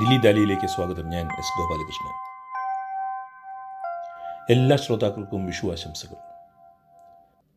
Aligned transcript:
ദില്ലി 0.00 0.20
ദാലിയിലേക്ക് 0.20 0.66
സ്വാഗതം. 0.66 1.08
ഞാൻ 1.08 1.26
എസ് 1.26 1.58
ഗോപാലകൃഷ്ണൻ. 1.58 2.12
എല്ലാ 4.56 4.76
ശ്രോതാക്കൾക്കും 4.76 5.46
വിഷു 5.46 5.66
ആശംസകൾ 5.66 6.16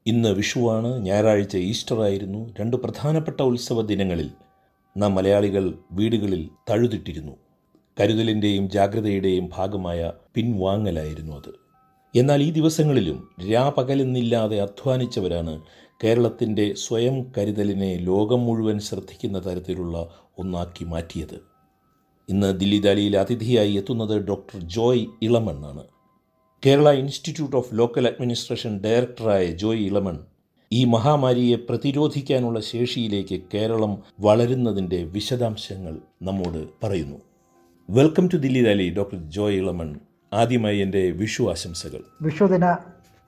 ഇന്ന് 0.05 0.29
വിഷുവാണ് 0.29 0.97
ഞായറാഴ്ച 0.97 1.57
ഈസ്റ്റർ 1.57 2.01
ആയിരുന്നു. 2.01 2.53
രണ്ട് 2.59 2.77
പ്രധാനപ്പെട്ട 2.77 3.41
ഉത്സവ 3.41 3.81
ദിനങ്ങളിൽ 3.81 4.31
നാം 4.97 5.15
മലയാളികൾ 5.15 5.73
വീടുകളിൽ 5.91 6.49
തഴുതിട്ടിരുന്നു. 6.69 7.31
കരുതലിന്റെയും 7.99 8.69
ജാഗ്രതയുടെയും 8.69 9.49
ഭാഗമായ 9.57 10.11
പിൻവാങ്ങലായിരുന്നു 10.35 11.35
അത്. 11.35 11.53
എന്നാൽ 12.15 12.43
ഈ 12.43 12.51
ദിവസങ്ങളിലും 12.51 13.29
രാപകലെന്നില്ലാതെ 13.53 14.61
അധ്വാനിച്ചവരാണ് 14.61 15.61
കേരളത്തിന്റെ 16.03 16.73
സ്വയം 16.73 17.31
കരുതലിനെ 17.37 17.95
ലോകം 17.95 18.45
മുഴുവൻ 18.45 18.79
ശ്രദ്ധിക്കുന്ന 18.79 19.39
തരത്തിലുള്ള 19.39 20.07
ഒന്നാക്കി 20.37 20.83
മാറ്റിയത്. 20.83 21.50
ഇന്ന് 22.31 22.59
ദില്ലി 22.59 22.79
ദാലിയിൽ 22.79 23.17
അതിഥിയായി 23.17 23.73
എത്തുന്നത് 23.73 24.25
doctor 24.25 24.59
Joy 24.63 25.05
ഇളമണ്ണാണ്. 25.21 25.83
Kerala 26.65 26.91
institute 26.91 27.55
of 27.55 27.69
local 27.73 28.07
administration 28.07 28.79
ഡയറക്ടറായ 28.79 29.45
ജോയ് 29.45 29.79
ഇളമൺ 29.79 30.19
ഈ 30.71 30.85
മഹാമാരിയെ 30.85 31.55
പ്രതിരോധിക്കാനുള്ള 31.55 32.59
ശേഷിയിലേക്ക് 32.59 33.41
കേരളം 33.53 34.03
വളരുന്നതിന്റെ 34.19 35.03
വിശദാംശങ്ങൾ 35.03 35.97
നമ്മോട് 36.21 36.67
പറയുന്നു. 36.83 37.17
വെൽക്കം 37.89 38.29
ടു 38.33 38.37
ദില്ലി 38.37 38.63
ദാലി 38.63 38.93
ഡോക്ടർ 38.97 39.17
ജോയ് 39.29 39.55
ഇളമൺ. 39.55 39.99
ആദ്യമായി 40.33 40.79
എന്റെ 40.79 41.11
വിഷു 41.11 41.43
ആശംസകൾ. 41.43 42.01
വിഷുദിന 42.21 42.65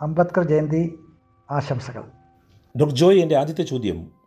അംബേദ്കർ 0.02 0.44
ജയന്തി 0.44 0.94
ആശംസകൾ. 1.52 2.04
ഡോക്ടർ 2.78 2.96
ജോയ് 2.96 3.20
എന്റെ 3.20 3.36
ആദ്യത്തെ 3.36 3.64
ചോദ്യം 3.64 4.23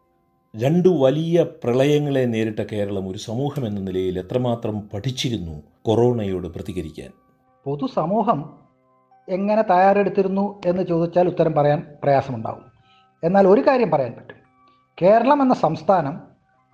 രണ്ടു 0.55 0.89
വലിയ 0.89 1.47
പ്രളയങ്ങളെ 1.65 2.25
നേരിട്ട 2.25 2.61
കേരളം 2.61 3.09
ഒരു 3.09 3.19
സമൂഹം 3.19 3.67
എന്ന 3.67 3.81
നിലയിൽ 3.81 4.19
എത്രമാത്രം 4.19 4.81
പഠിച്ചിരുന്നു 4.95 5.63
കൊറോണയോട് 5.83 6.47
പ്രതികരിക്കാൻ? 6.47 7.11
പൊതുസമൂഹം 7.65 8.55
എങ്ങനെ 9.29 9.63
തയ്യാറെടുത്തിരുന്നു 9.63 10.61
എന്ന് 10.67 10.83
ചോദിച്ചാൽ 10.83 11.27
ഉത്തരം 11.27 11.53
പറയാൻ 11.53 11.83
പ്രയാസമുണ്ടാകും. 12.03 12.63
എന്നാൽ 13.25 13.47
ഒരു 13.47 13.61
കാര്യം 13.61 13.91
പറയാൻ 13.91 14.13
പറ്റും. 14.13 14.37
കേരളം 15.03 15.43
എന്ന 15.43 15.55
സംസ്ഥാനം 15.55 16.21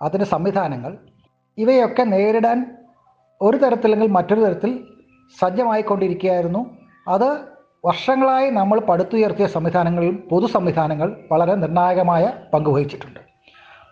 അതിന്റെ 0.01 0.25
സംവിധാനങ്ങൾ 0.25 0.97
ഇവയൊക്കെ 1.57 2.03
നേരിടാൻ 2.03 2.77
ഒരു 3.41 3.57
തരത്തിലെങ്കിൽ 3.57 4.07
മറ്റൊരു 4.07 4.41
തരത്തിൽ 4.41 4.79
സജ്ജമായിക്കൊണ്ടിരിക്കുകയായിരുന്നു. 5.41 6.77
അത് 7.07 7.29
വർഷങ്ങളായി 7.85 8.49
നമ്മൾ 8.49 8.79
പടുത്തുയർത്തിയ 8.79 9.47
സംവിധാനങ്ങളിൽ 9.47 10.15
പൊതു 10.15 10.47
സംവിധാനങ്ങൾ 10.47 11.23
വളരെ 11.31 11.55
നിർണായകമായ 11.55 12.33
പങ്ക് 12.53 12.69
വഹിച്ചിട്ടുണ്ട്. 12.69 13.32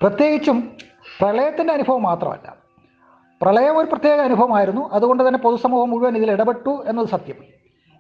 പ്രത്യേകിച്ചും 0.01 0.77
പ്രളയത്തിന്റെ 1.19 1.73
അനുഭവം 1.73 2.03
മാത്രമല്ല. 2.03 2.55
പ്രളയം 3.41 3.77
ഒരു 3.77 3.87
പ്രത്യേക 3.91 4.19
അനുഭവമായിരുന്നു. 4.19 4.89
അതുകൊണ്ട് 4.93 5.27
തന്നെ 5.27 5.39
പൊതുസമൂഹം 5.39 5.89
മുഴുവൻ 5.89 6.17
ഇതിൽ 6.17 6.31
ഇടപെട്ടു 6.31 6.83
എന്നത് 6.87 7.07
സത്യം. 7.07 7.35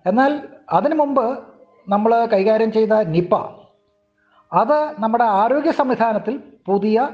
എന്നാൽ 0.07 0.47
അതിനു 0.69 0.95
മുമ്പ് 0.95 1.39
നമ്മൾ 1.89 2.25
കൈകാര്യം 2.25 2.71
ചെയ്ത 2.71 2.93
നിപ്പ 2.93 3.35
അത് 4.53 5.01
നമ്മുടെ 5.01 5.23
ആരോഗ്യ 5.23 5.71
സംവിധാനത്തിൽ 5.71 6.39
പുതിയ 6.67 7.09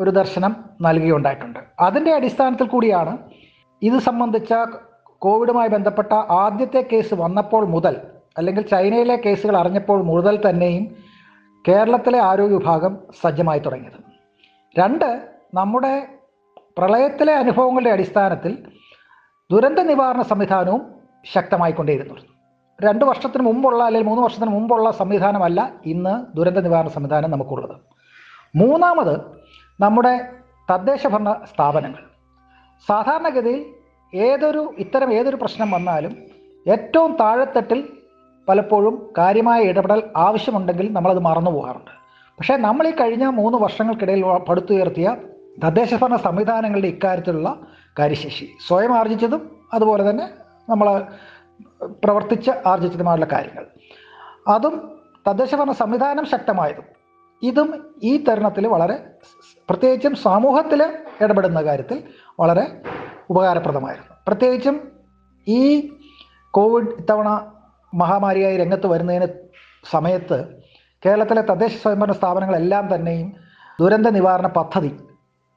ഒരു 0.00 0.10
ദർശനം 0.10 0.56
നൽകുകയുണ്ടായിട്ടുണ്ട് 0.82 1.58
അതിന്റെ 1.80 2.14
അടിസ്ഥാനത്തിൽ 2.14 2.66
കൂടിയാണ് 2.66 3.18
ഇത് 3.82 3.98
സംബന്ധിച്ച 3.98 4.54
കോവിഡുമായി 5.18 5.68
ബന്ധപ്പെട്ട 5.68 6.12
ആദ്യത്തെ 6.12 6.88
കേസ് 6.92 7.14
വന്നപ്പോൾ 7.14 7.64
മുതൽ 7.66 7.96
അല്ലെങ്കിൽ 8.38 8.62
ചൈനയിലെ 8.62 9.16
കേസുകൾ 9.16 9.56
അറിഞ്ഞപ്പോൾ 9.56 10.02
മുതൽ 10.02 10.50
തന്നെയും 10.50 10.96
കേരളത്തിലെ 11.68 12.18
ആരോഗ്യ 12.18 12.56
വിഭാഗം 12.56 12.98
സജ്ജമായി 13.22 13.58
തുടങ്ങിയത്. 13.58 14.11
രണ്ട് 14.78 15.28
നമ്മുടെ 15.54 15.94
പ്രളയത്തിലെ 16.78 17.34
അനുഭവങ്ങളുടെ 17.34 17.90
അടിസ്ഥാനത്തിൽ 17.90 18.52
ദുരന്ത 19.50 19.78
നിവാരണ 19.78 20.22
സംവിധാനവും 20.22 20.82
ശക്തമായിക്കൊണ്ടേയിരുന്നു 21.32 22.14
രണ്ട് 22.78 23.04
വർഷത്തിന് 23.04 23.42
മുമ്പുള്ള 23.42 23.84
അല്ലെങ്കിൽ 23.84 24.08
മൂന്ന് 24.08 24.22
വർഷത്തിന് 24.24 24.50
മുമ്പുള്ള 24.50 24.90
സംവിധാനമല്ല 24.90 25.60
ഇന്ന് 25.86 26.36
ദുരന്ത 26.36 26.58
നിവാരണ 26.58 26.88
സംവിധാനം 26.88 27.30
നമുക്കുള്ളത്. 27.30 27.76
മൂന്നാമത് 28.56 29.14
നമ്മുടെ 29.80 30.14
തദ്ദേശ 30.70 31.06
ഭരണ 31.06 31.32
സ്ഥാപനങ്ങൾ. 31.52 32.02
സാധാരണഗതിയിൽ 32.88 33.60
ഏതൊരു 34.14 34.74
ഇത്തരം 34.78 35.12
ഏതൊരു 35.12 35.36
പ്രശ്നം 35.36 35.70
വന്നാലും 35.70 36.12
ഏറ്റവും 36.66 37.16
താഴെത്തട്ടിൽ 37.20 37.88
പലപ്പോഴും 38.48 39.10
കാര്യമായ 39.18 39.62
ഇടപെടൽ 39.62 40.02
ആവശ്യമുണ്ടെങ്കിൽ 40.16 40.92
നമ്മളത് 40.92 41.18
മറന്നു 41.18 41.50
പോകാറുണ്ട്. 41.50 42.01
പക്ഷേ 42.38 42.56
നമ്മൾ 42.56 42.88
ഈ 42.88 42.90
കഴിഞ്ഞ 42.90 43.24
മൂന്ന് 43.26 43.58
വർഷങ്ങൾക്കിടയിൽ 43.58 44.22
പടുത്തുയർത്തിയ 44.22 45.16
തദ്ദേശ 45.64 45.94
ഭരണ 45.94 46.16
സംവിധാനങ്ങളുടെ 46.16 46.86
ഇക്കാര്യത്തിലുള്ള 46.86 47.60
കാര്യശേഷി. 47.98 48.56
സ്വയം 48.68 48.98
ആർജിച്ചതും 48.98 49.60
അതുപോലെ 49.72 50.10
തന്നെ 50.10 50.30
നമ്മൾ 50.68 51.04
പ്രവർത്തിച്ച് 52.04 52.50
ആർജിച്ചതുമായുള്ള 52.66 53.26
കാര്യങ്ങൾ. 53.32 53.66
അതും 54.48 55.00
തദ്ദേശ 55.28 55.54
ഭരണ 55.54 55.72
സംവിധാനം 55.72 56.26
ശക്തമായതും. 56.26 56.84
ഇതും 57.42 57.94
ഈ 58.02 58.24
തരുണത്തിൽ 58.24 58.66
വളരെ 58.66 59.10
പ്രത്യേകിച്ചും 59.68 60.14
സമൂഹത്തിൽ 60.14 60.82
ഇടപെടുന്ന 61.20 61.62
കാര്യത്തിൽ 61.62 62.02
വളരെ 62.40 62.82
ഉപകാരപ്രദമായിരുന്നു. 63.30 64.16
പ്രത്യേകിച്ചും 64.26 64.92
ഈ 65.48 65.92
കോവിഡ് 66.50 66.88
ഇത്തവണ 66.88 67.52
മഹാമാരിയായി 67.94 68.56
രംഗത്ത് 68.56 68.86
വരുന്നതിന് 68.86 69.26
സമയത്ത് 69.90 70.61
കേരളത്തിലെ 71.02 71.42
തദ്ദേശ 71.50 71.74
സ്വയംഭരണ 71.82 72.14
സ്ഥാപനങ്ങളെല്ലാം 72.18 72.84
തന്നെയും 72.94 73.28
ദുരന്ത 73.80 74.08
നിവാരണ 74.16 74.48
പദ്ധതി 74.58 74.90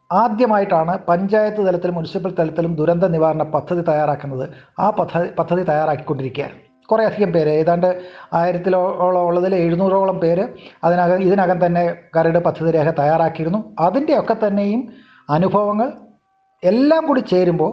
ആദ്യമായിട്ടാണ് 0.10 0.94
പഞ്ചായത്ത് 1.10 1.62
തലത്തിലും 1.68 1.96
മുനിസിപ്പൽ 1.98 2.32
തലത്തിലും 2.40 2.72
ദുരന്ത 2.80 3.06
നിവാരണ 3.16 3.44
പദ്ധതി 3.56 3.82
തയ്യാറാക്കുന്നത്. 3.90 4.46
ആ 4.80 4.88
പദ്ധതി 5.00 5.28
പദ്ധതി 5.40 5.64
തയ്യാറാക്കിക്കൊണ്ടിരിക്കുകയാണ് 5.70 6.56
കുറേ 6.90 7.04
അധികം 7.10 7.32
പേര് 7.36 7.52
ഏതാണ്ട് 7.62 7.88
ആയിരത്തിലോളം 8.40 9.24
ഉള്ളതിൽ 9.30 9.54
എഴുന്നൂറോളം 9.56 10.18
പേര് 10.24 10.44
അതിനകം 10.84 11.22
ഇതിനകം 11.28 11.60
തന്നെ 11.66 11.84
കരട് 12.16 12.40
പദ്ധതി 12.48 12.72
രേഖ 12.78 12.90
തയ്യാറാക്കിയിരുന്നു. 13.00 13.62
അതിന്റെയൊക്കെ 13.80 14.36
തന്നെയും 14.44 14.82
അനുഭവങ്ങൾ 15.30 15.90
എല്ലാം 16.64 17.04
കൂടി 17.08 17.22
ചേരുമ്പോൾ 17.32 17.72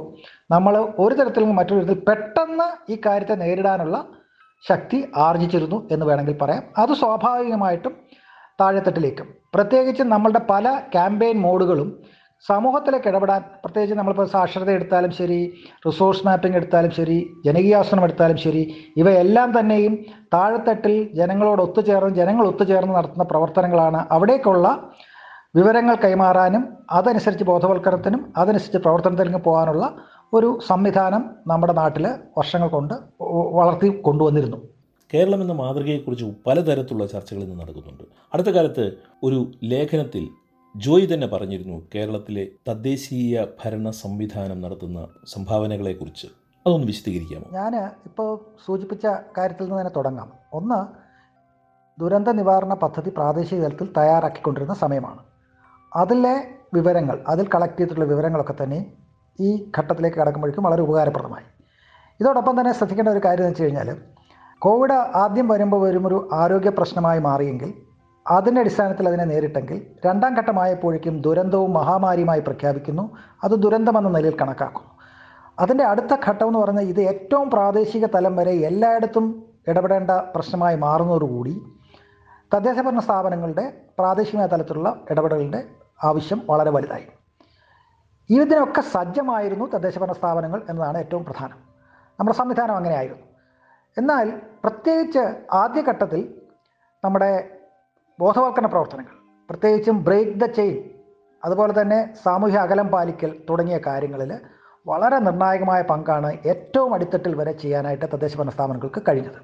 നമ്മൾ 0.55 0.75
ഒരു 1.05 1.15
തരത്തിലും 1.19 1.57
മറ്റൊരു 1.59 1.81
തരത്തിൽ 1.81 2.01
പെട്ടെന്ന് 2.09 2.69
ഈ 2.93 2.97
കാര്യത്തെ 3.07 3.37
നേരിടാനുള്ള 3.45 3.97
ശക്തി 4.69 4.99
ആർജിച്ചിരുന്നു 5.17 5.89
എന്ന് 5.91 6.07
വേണമെങ്കിൽ 6.07 6.39
പറയാം. 6.43 6.63
അത് 6.79 6.93
സ്വാഭാവികമായിട്ടും 6.95 7.95
താഴെത്തട്ടിലേക്കും. 8.61 9.29
പ്രത്യേകിച്ച് 9.55 10.03
നമ്മളുടെ 10.03 10.41
പല 10.51 10.67
ക്യാമ്പയിൻ 10.95 11.41
മോഡുകളും 11.41 11.89
സമൂഹത്തിലേക്ക് 12.49 13.09
ഇടപെടാൻ 13.09 13.41
പ്രത്യേകിച്ച് 13.41 13.97
നമ്മളിപ്പോൾ 13.99 14.27
സാക്ഷരത 14.27 14.71
എടുത്താലും 14.71 15.11
ശരി 15.11 15.39
റിസോഴ്സ് 15.87 16.27
മാപ്പിംഗ് 16.27 16.57
എടുത്താലും 16.57 16.91
ശരി 16.91 17.19
ജനകീയാസനം 17.47 18.05
എടുത്താലും 18.05 18.37
ശരി 18.37 18.63
ഇവയെല്ലാം 18.97 19.59
തന്നെയും 19.59 19.95
താഴെത്തട്ടിൽ 20.35 21.13
ജനങ്ങളോട് 21.15 21.63
ഒത്തുചേർന്ന് 21.63 22.15
ജനങ്ങൾ 22.15 22.47
ഒത്തുചേർന്ന് 22.47 22.95
നടത്തുന്ന 22.95 23.25
പ്രവർത്തനങ്ങളാണ്. 23.25 24.07
അവിടേക്കുള്ള 24.11 24.91
വിവരങ്ങൾ 25.55 25.95
കൈമാറാനും 25.95 26.63
അതനുസരിച്ച് 26.91 27.45
ബോധവൽക്കരണത്തിനും 27.45 28.33
അതനുസരിച്ച് 28.37 28.79
പ്രവർത്തനത്തിലേക്ക് 28.79 29.39
പോകാനുള്ള 29.39 29.85
ഒരു 30.35 30.59
സംവിധാനം 30.67 31.31
നമ്മുടെ 31.47 31.73
നാട്ടിൽ 31.73 32.09
വർഷങ്ങൾ 32.39 32.69
കൊണ്ട് 32.69 32.95
വളർത്തി 33.23 34.01
കൊണ്ടുവന്നിരുന്നു. 34.01 34.57
കേരളം 35.15 35.43
എന്ന 35.43 35.53
മാതൃകയെക്കുറിച്ച് 35.53 36.25
പലതരത്തിലുള്ള 36.47 37.07
ചർച്ചകൾ 37.07 37.41
ഇന്ന് 37.41 37.61
നടക്കുന്നുണ്ട്. 37.61 38.03
അടുത്ത 38.35 38.49
കാലത്ത് 38.49 38.93
ഒരു 39.23 39.51
ലേഖനത്തിൽ 39.65 40.29
ജോയി 40.77 41.07
തന്നെ 41.07 41.27
പറഞ്ഞിരുന്നു 41.27 41.83
കേരളത്തിലെ 41.95 42.49
തദ്ദേശീയ 42.69 43.47
ഭരണ 43.65 43.91
സംവിധാനം 43.91 44.61
നടത്തുന്ന 44.61 45.09
സംഭാവനകളെക്കുറിച്ച്. 45.27 46.27
അതൊന്ന് 46.67 46.87
വിശദീകരിക്കാമോ? 46.87 47.45
ഞാൻ 47.53 47.77
ഇപ്പോൾ 47.77 48.41
സൂചിപ്പിച്ച 48.67 49.07
കാര്യത്തിൽ 49.39 49.65
നിന്ന് 49.65 49.79
തന്നെ 49.79 49.93
തുടങ്ങാം. 49.97 50.33
ഒന്ന് 50.53 50.81
ദുരന്ത 52.01 52.29
നിവാരണ 52.29 52.75
പദ്ധതി 52.75 53.11
പ്രാദേശിക 53.11 53.61
തലത്തിൽ 53.61 53.89
തയ്യാറാക്കിക്കൊണ്ടിരുന്ന 53.99 54.75
സമയമാണ്. 54.75 55.19
അതിലെ 55.97 56.49
വിവരങ്ങൾ 56.75 57.25
അതിൽ 57.29 57.49
കളക്ട് 57.55 57.79
ചെയ്തിട്ടുള്ള 57.79 58.09
വിവരങ്ങളൊക്കെ 58.09 58.55
തന്നെ 58.63 58.93
ഈ 59.41 59.71
ഘട്ടത്തിലേക്ക് 59.79 60.17
കടക്കുമ്പോഴേക്കും 60.17 60.65
വളരെ 60.65 60.83
ഉപകാരപ്രദമായി. 60.83 61.45
ഇതോടൊപ്പം 62.21 62.61
തന്നെ 62.61 62.73
ശ്രദ്ധിക്കേണ്ട 62.73 63.09
ഒരു 63.09 63.21
കാര്യം 63.25 63.43
എന്ന് 63.43 63.51
വെച്ച് 63.51 63.63
കഴിഞ്ഞാൽ 63.63 63.97
കോവിഡ് 64.59 64.93
ആദ്യം 64.93 65.49
വരുമ്പോൾ 65.49 65.89
വരും 65.89 66.07
ഒരു 66.07 66.29
ആരോഗ്യ 66.33 66.71
പ്രശ്നമായി 66.71 67.19
മാറിയെങ്കിൽ 67.19 67.75
അതിന്റെ 68.31 68.61
അടിസ്ഥാനത്തിൽ 68.61 69.09
അതിനെ 69.09 69.25
നേരിട്ടെങ്കിൽ 69.25 69.87
രണ്ടാം 70.07 70.37
ഘട്ടമായപ്പോഴേക്കും 70.37 71.23
ദുരന്തവും 71.23 71.73
മഹാമാരിയുമായി 71.73 72.41
പ്രഖ്യാപിക്കുന്നു. 72.41 73.17
അത് 73.45 73.51
ദുരന്തമെന്ന 73.51 74.09
നിലയിൽ 74.09 74.37
കണക്കാക്കുന്നു. 74.37 74.91
അതിന്റെ 75.59 75.85
അടുത്ത 75.85 76.17
ഘട്ടം 76.29 76.47
എന്ന് 76.47 76.59
പറഞ്ഞാൽ 76.59 76.83
ഇത് 76.83 77.01
ഏറ്റവും 77.01 77.51
പ്രാദേശിക 77.51 78.07
തലം 78.07 78.37
വരെ 78.37 78.53
എല്ലായിടത്തും 78.53 79.45
ഇടപെടേണ്ട 79.69 80.11
പ്രശ്നമായി 80.11 80.77
മാറുന്നതോടുകൂടി 80.77 81.63
തദ്ദേശ 82.55 82.81
ഭരണ 82.81 82.99
സ്ഥാപനങ്ങളുടെ 82.99 83.73
പ്രാദേശിക 83.99 84.47
തലത്തിലുള്ള 84.47 84.97
ഇടപെടലിന്റെ 85.11 85.65
ആവശ്യം 86.05 86.43
വളരെ 86.51 86.71
വലുതായി. 86.71 87.07
ഇതിനൊക്കെ 88.31 88.81
സജ്ജമായിരുന്നു 88.81 89.65
തദ്ദേശ 89.75 89.99
ഭരണ 89.99 90.13
സ്ഥാപനങ്ങൾ 90.13 90.61
എന്നതാണ് 90.71 90.99
ഏറ്റവും 90.99 91.25
പ്രധാനം. 91.25 91.59
നമ്മുടെ 92.19 92.37
സംവിധാനം 92.37 92.77
അങ്ങനെയായിരുന്നു. 92.77 93.23
എന്നാൽ 93.99 94.41
പ്രത്യേകിച്ച് 94.65 95.25
ആദ്യഘട്ടത്തിൽ 95.53 96.21
നമ്മുടെ 97.05 97.31
ബോധവൽക്കരണ 98.21 98.67
പ്രവർത്തനങ്ങൾ 98.67 99.15
പ്രത്യേകിച്ചും 99.51 100.05
ബ്രേക്ക് 100.05 100.41
ദ 100.41 100.45
ചെയിൻ 100.45 100.77
അതുപോലെ 101.45 101.73
തന്നെ 101.81 102.15
സാമൂഹ്യ 102.25 102.59
അകലം 102.59 102.89
പാലിക്കൽ 102.89 103.31
തുടങ്ങിയ 103.51 103.79
കാര്യങ്ങളിൽ 103.87 104.33
വളരെ 104.87 105.19
നിർണായകമായ 105.19 105.83
പങ്കാണ് 105.83 106.39
ഏറ്റവും 106.47 106.95
അടിത്തട്ടിൽ 106.95 107.35
വരെ 107.35 107.53
ചെയ്യാനായിട്ട് 107.53 108.05
തദ്ദേശ 108.05 108.37
ഭരണ 108.39 108.49
സ്ഥാപനങ്ങൾക്ക് 108.49 109.03
കഴിഞ്ഞത്. 109.09 109.41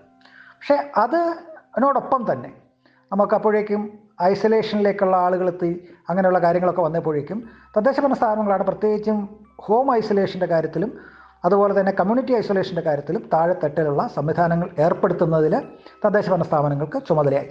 പക്ഷേ 0.59 0.77
അതിനോടൊപ്പം 0.97 2.33
തന്നെ 2.33 2.53
നമുക്ക് 3.13 3.35
അപ്പോഴേക്കും 3.35 4.08
ഐസൊലേഷനിലേക്കുള്ള 4.23 5.17
ആളുകളെത്തി 5.17 5.89
അങ്ങനെയുള്ള 6.11 6.39
കാര്യങ്ങളൊക്കെ 6.39 6.83
വന്നപ്പോഴേക്കും 6.83 7.49
തദ്ദേശ 7.77 8.01
ഭരണ 8.01 8.13
സ്ഥാപനങ്ങളാണ് 8.13 8.65
പ്രത്യേകിച്ചും 8.65 9.29
ഹോം 9.61 9.95
ഐസൊലേഷന്റെ 9.97 10.47
കാര്യത്തിലും 10.47 10.93
അതുപോലെ 11.45 11.81
തന്നെ 11.81 11.93
കമ്മ്യൂണിറ്റി 11.93 12.33
ഐസൊലേഷന്റെ 12.33 12.83
കാര്യത്തിലും 12.83 13.29
താഴെത്തട്ടിലുള്ള 13.33 14.07
സംവിധാനങ്ങൾ 14.07 14.69
ഏർപ്പെടുത്തുന്നതിൽ 14.79 15.55
തദ്ദേശ 16.05 16.31
ഭരണ 16.31 16.43
സ്ഥാപനങ്ങൾക്ക് 16.43 17.07
ചുമതലയായി. 17.09 17.51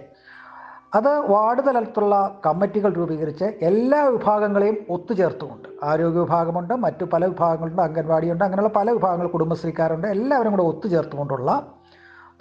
അത് 0.95 1.19
വാർഡ് 1.19 1.67
തലത്തിലുള്ള 1.67 2.39
കമ്മിറ്റികൾ 2.45 2.93
രൂപീകരിച്ച് 2.93 3.43
എല്ലാ 3.43 4.05
വിഭാഗങ്ങളെയും 4.05 4.77
ഒത്തുചേർത്തുകൊണ്ട് 4.89 5.69
ആരോഗ്യ 5.83 6.19
വിഭാഗമുണ്ട് 6.19 6.73
മറ്റു 6.73 7.05
പല 7.05 7.25
വിഭാഗങ്ങളുണ്ട് 7.25 7.81
അംഗൻവാടിയുണ്ട് 7.81 8.43
അങ്ങനെയുള്ള 8.43 8.73
പല 8.75 8.91
വിഭാഗങ്ങൾ 8.91 9.27
കുടുംബശ്രീക്കാരുണ്ട് 9.27 10.07
എല്ലാവരും 10.07 10.51
കൂടെ 10.51 10.63
ഒത്തുചേർത്തുകൊണ്ടുള്ള 10.63 11.73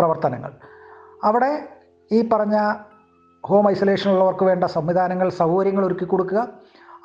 പ്രവർത്തനങ്ങൾ. 0.01 0.53
അവിടെ 1.25 1.69
ഈ 2.13 2.29
പറഞ്ഞ 2.29 2.57
ഹോം 3.49 3.71
ഐസൊലേഷനുള്ളവർക്ക് 3.71 4.45
വേണ്ട 4.45 4.65
സംവിധാനങ്ങൾ 4.65 5.29
സൗകര്യങ്ങൾ 5.29 5.87
ഒരുക്കി 5.87 6.05
കൊടുക്കുക. 6.05 6.49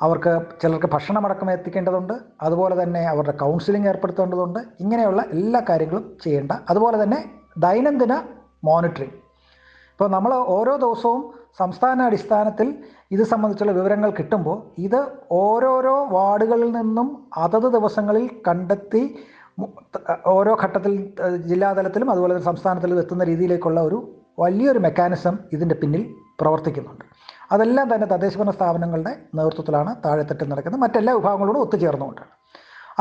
അവർക്ക് 0.02 0.40
ചിലർക്ക് 0.62 0.86
ഭക്ഷണമടക്കം 0.86 1.50
എത്തിക്കേണ്ടതുണ്ട്. 1.50 2.14
അതുപോലെ 2.42 2.82
തന്നെ 2.82 3.02
അവരുടെ 3.08 3.32
കൗൺസിലിംഗ് 3.32 3.88
ഏർപ്പെടുത്തേണ്ടതുണ്ട്. 3.88 4.58
ഇങ്ങനെയുള്ള 4.80 5.24
എല്ലാ 5.32 5.60
കാര്യങ്ങളും 5.68 6.16
ചെയ്യേണ്ട. 6.24 6.52
അതുപോലെ 6.70 7.02
തന്നെ 7.02 7.24
ദൈനംദിന 7.58 8.14
മോണിറ്ററിങ് 8.64 9.16
ഇപ്പോൾ 9.92 10.08
നമ്മൾ 10.08 10.34
ഓരോ 10.34 10.76
ദിവസവും 10.76 11.34
സംസ്ഥാന 11.58 12.02
അടിസ്ഥാനത്തിൽ 12.02 12.74
ഇത് 13.10 13.22
സംബന്ധിച്ചുള്ള 13.22 13.72
വിവരങ്ങൾ 13.72 14.10
കിട്ടുമ്പോൾ 14.10 14.62
ഇത് 14.78 15.00
ഓരോരോ 15.32 16.04
വാർഡുകളിൽ 16.10 16.72
നിന്നും 16.72 17.28
അതത് 17.36 17.68
ദിവസങ്ങളിൽ 17.72 18.30
കണ്ടെത്തി 18.48 19.02
ഓരോ 20.26 20.56
ഘട്ടത്തിൽ 20.62 20.92
ജില്ലാതലത്തിലും 21.46 22.10
അതുപോലെ 22.10 22.34
തന്നെ 22.34 22.44
സംസ്ഥാനത്തിലും 22.44 22.98
എത്തുന്ന 22.98 23.24
രീതിയിലേക്കുള്ള 23.24 23.80
ഒരു 23.80 23.98
വലിയൊരു 24.38 24.78
മെക്കാനിസം 24.78 25.38
ഇതിന്റെ 25.52 25.74
പിന്നിൽ 25.74 26.02
പ്രവർത്തിക്കുന്നുണ്ട്. 26.40 27.04
അതെല്ലാം 27.54 27.86
തന്നെ 27.94 28.06
തദ്ദേശഭരണ 28.06 28.50
സ്ഥാപനങ്ങളുടെ 28.50 29.12
നേതൃത്വത്തിലാണ് 29.38 29.90
താഴെത്തട്ടിൽ 30.04 30.48
നടക്കുന്നത്. 30.52 30.82
മറ്റെല്ലാ 30.84 31.14
വിഭാഗങ്ങളോടും 31.18 31.62
ഒത്തുചേർന്നുകൊണ്ടാണ് 31.66 32.32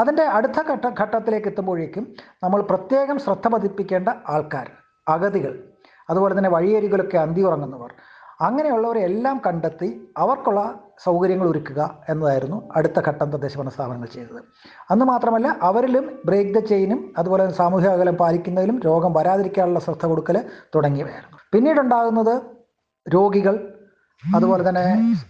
അതിന്റെ 0.02 0.26
അടുത്ത 0.38 0.60
ഘട്ട 0.72 0.86
ഘട്ടത്തിലേക്ക് 1.02 1.48
എത്തുമ്പോഴേക്കും 1.48 2.04
നമ്മൾ 2.44 2.60
പ്രത്യേകം 2.72 3.18
ശ്രദ്ധ 3.20 3.48
പതിപ്പിക്കേണ്ട 3.48 4.10
ആൾക്കാർ 4.34 4.68
അഗതികൾ 5.08 5.54
അതുപോലെ 6.10 6.34
തന്നെ 6.38 6.50
വഴിയരികളൊക്കെ 6.50 7.18
അന്തി 7.18 7.42
ഉറങ്ങുന്നവർ 7.42 7.92
അങ്ങനെയുള്ളവരെ 8.48 9.02
എല്ലാം 9.10 9.38
കണ്ടെത്തി 9.46 9.90
അവർക്കുള്ള 10.18 10.62
സൗകര്യങ്ങൾ 11.04 11.48
ഒരുക്കുക 11.52 11.82
എന്നതായിരുന്നു 12.10 12.58
അടുത്ത 12.78 13.00
ഘട്ടം 13.08 13.28
തദ്ദേശഭരണ 13.34 13.70
സ്ഥാപനങ്ങൾ 13.70 14.10
ചെയ്തത്. 14.16 14.40
അന്ന് 14.92 15.06
മാത്രമല്ല 15.06 15.48
അവരിലും 15.70 16.06
ബ്രേക്ക് 16.26 16.54
ദ 16.56 16.62
ചെയിനും 16.72 17.14
അതുപോലെ 17.18 17.42
തന്നെ 17.44 17.58
സാമൂഹിക 17.58 17.90
അകലം 17.90 18.16
പാലിക്കുന്നതിലും 18.16 18.80
രോഗം 18.88 19.14
വരാതിരിക്കാനുള്ള 19.14 19.80
ശ്രദ്ധ 19.80 20.06
കൊടുക്കൽ 20.06 20.38
തുടങ്ങിയവയായിരുന്നു. 20.76 21.38
പിന്നീടുണ്ടാകുന്നത് 21.54 22.36
രോഗികൾ 23.06 23.56
അതുപോലെ 24.24 24.64
തന്നെ 24.70 24.86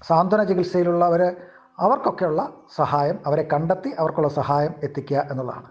സാന്ത്വന 0.07 0.41
ചികിത്സയിലുള്ളവർ 0.43 1.21
അവർക്കൊക്കെയുള്ള 1.79 2.41
സഹായം 2.77 3.17
അവരെ 3.25 3.43
കണ്ടെത്തി 3.53 3.89
അവർക്കുള്ള 3.99 4.29
സഹായം 4.39 4.73
എത്തിക്കുക 4.83 5.19
എന്നുള്ളതാണ്. 5.31 5.69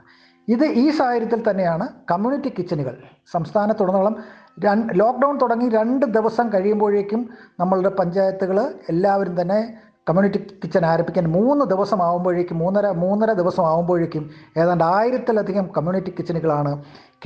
ഇത് 0.48 0.64
ഈ 0.82 0.90
സാഹചര്യത്തിൽ 0.90 1.40
തന്നെയാണ് 1.48 1.84
കമ്മ്യൂണിറ്റി 2.10 2.48
കിച്ചനുകൾ 2.48 2.94
സംസ്ഥാനത്തുടനീളം 3.32 4.14
ലോക്ക്ഡൗൺ 5.00 5.34
തുടങ്ങി 5.42 5.68
രണ്ട് 5.68 6.06
ദിവസം 6.06 6.46
കഴിയുമ്പോഴേക്കും 6.54 7.20
നമ്മളുടെ 7.60 7.90
പഞ്ചായത്തുകൾ 8.00 8.58
എല്ലാവരും 8.88 9.40
തന്നെ 9.40 9.60
കമ്മ്യൂണിറ്റി 10.10 10.38
കിച്ചൺ 10.62 10.86
ആരംഭിക്കാൻ 10.86 11.30
മൂന്ന് 11.30 11.64
ദിവസം 11.64 12.02
ആകുമ്പോഴേക്കും 12.02 12.58
മൂന്നര 12.58 12.86
മൂന്നര 13.02 13.32
ദിവസം 13.32 13.64
ആകുമ്പോഴേക്കും 13.66 14.30
ഏതാണ്ട് 14.60 14.84
ആയിരത്തിലധികം 14.84 15.66
കമ്മ്യൂണിറ്റി 15.76 16.10
കിച്ചനുകളാണ് 16.10 16.72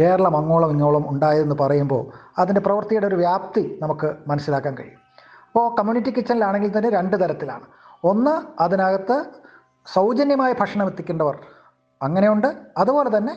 കേരളം 0.00 0.36
അങ്ങോളം 0.36 0.70
ഇങ്ങോളം 0.70 1.04
ഉണ്ടായതെന്ന് 1.10 1.56
പറയുമ്പോൾ 1.60 2.02
അതിന്റെ 2.38 2.60
പ്രവൃത്തിയുടെ 2.60 3.06
ഒരു 3.06 3.14
വ്യാപ്തി 3.14 3.78
നമുക്ക് 3.82 4.08
മനസ്സിലാക്കാൻ 4.28 4.74
കഴിയും. 4.74 4.98
അപ്പോൾ 5.48 5.66
കമ്മ്യൂണിറ്റി 5.78 6.10
കിച്ചണിലാണെങ്കിൽ 6.10 6.70
തന്നെ 6.76 6.90
രണ്ട് 6.90 7.16
തരത്തിലാണ്. 7.22 7.66
ഒന്ന് 8.04 8.34
അതിനകത്ത് 8.62 9.16
സൗജന്യമായ 9.86 10.52
ഭക്ഷണം 10.60 10.86
എത്തിക്കേണ്ടവർ 10.86 11.36
അങ്ങനെയുണ്ട്. 12.02 12.48
അതുപോലെ 12.78 13.16
തന്നെ 13.16 13.34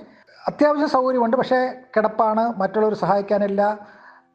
അത്യാവശ്യം 0.47 0.87
സൗകര്യമുണ്ട് 0.87 1.37
പക്ഷേ 1.37 1.61
കിടപ്പാണ് 1.97 2.53
മറ്റുള്ളവർ 2.61 2.93
സഹായിക്കാനില്ല 3.03 3.61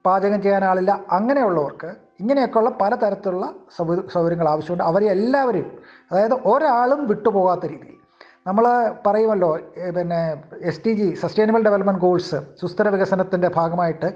പാചകം 0.07 0.43
ചെയ്യാൻ 0.43 0.65
ആളില്ല 0.65 0.93
അങ്ങനെയുള്ളവർക്ക് 1.11 1.91
ഇങ്ങനെയൊക്കെയുള്ള 2.23 2.71
പലതരത്തിലുള്ള 2.83 3.47
സൗകര്യങ്ങൾ 4.13 4.49
ആവശ്യമുണ്ട്. 4.49 4.85
അവരെ 4.91 5.07
എല്ലാവരും 5.17 5.67
അതായത് 6.11 6.37
ഒരാളും 6.53 7.01
വിട്ടുപോകാത്ത 7.11 7.65
രീതിയിൽ. 7.73 7.99
നമ്മൾ 8.47 8.65
പറയുമല്ലോ 9.07 9.49
പിന്നെ 9.97 10.21
S 10.71 10.83
T 10.85 10.93
G 10.99 11.07
sustainable 11.23 11.63
development 11.67 12.03
goals 12.05 12.39
സുസ്ഥിര 12.61 12.89
വികസനത്തിന്റെ 12.95 13.49
ഭാഗമായിട്ട് 13.57 14.09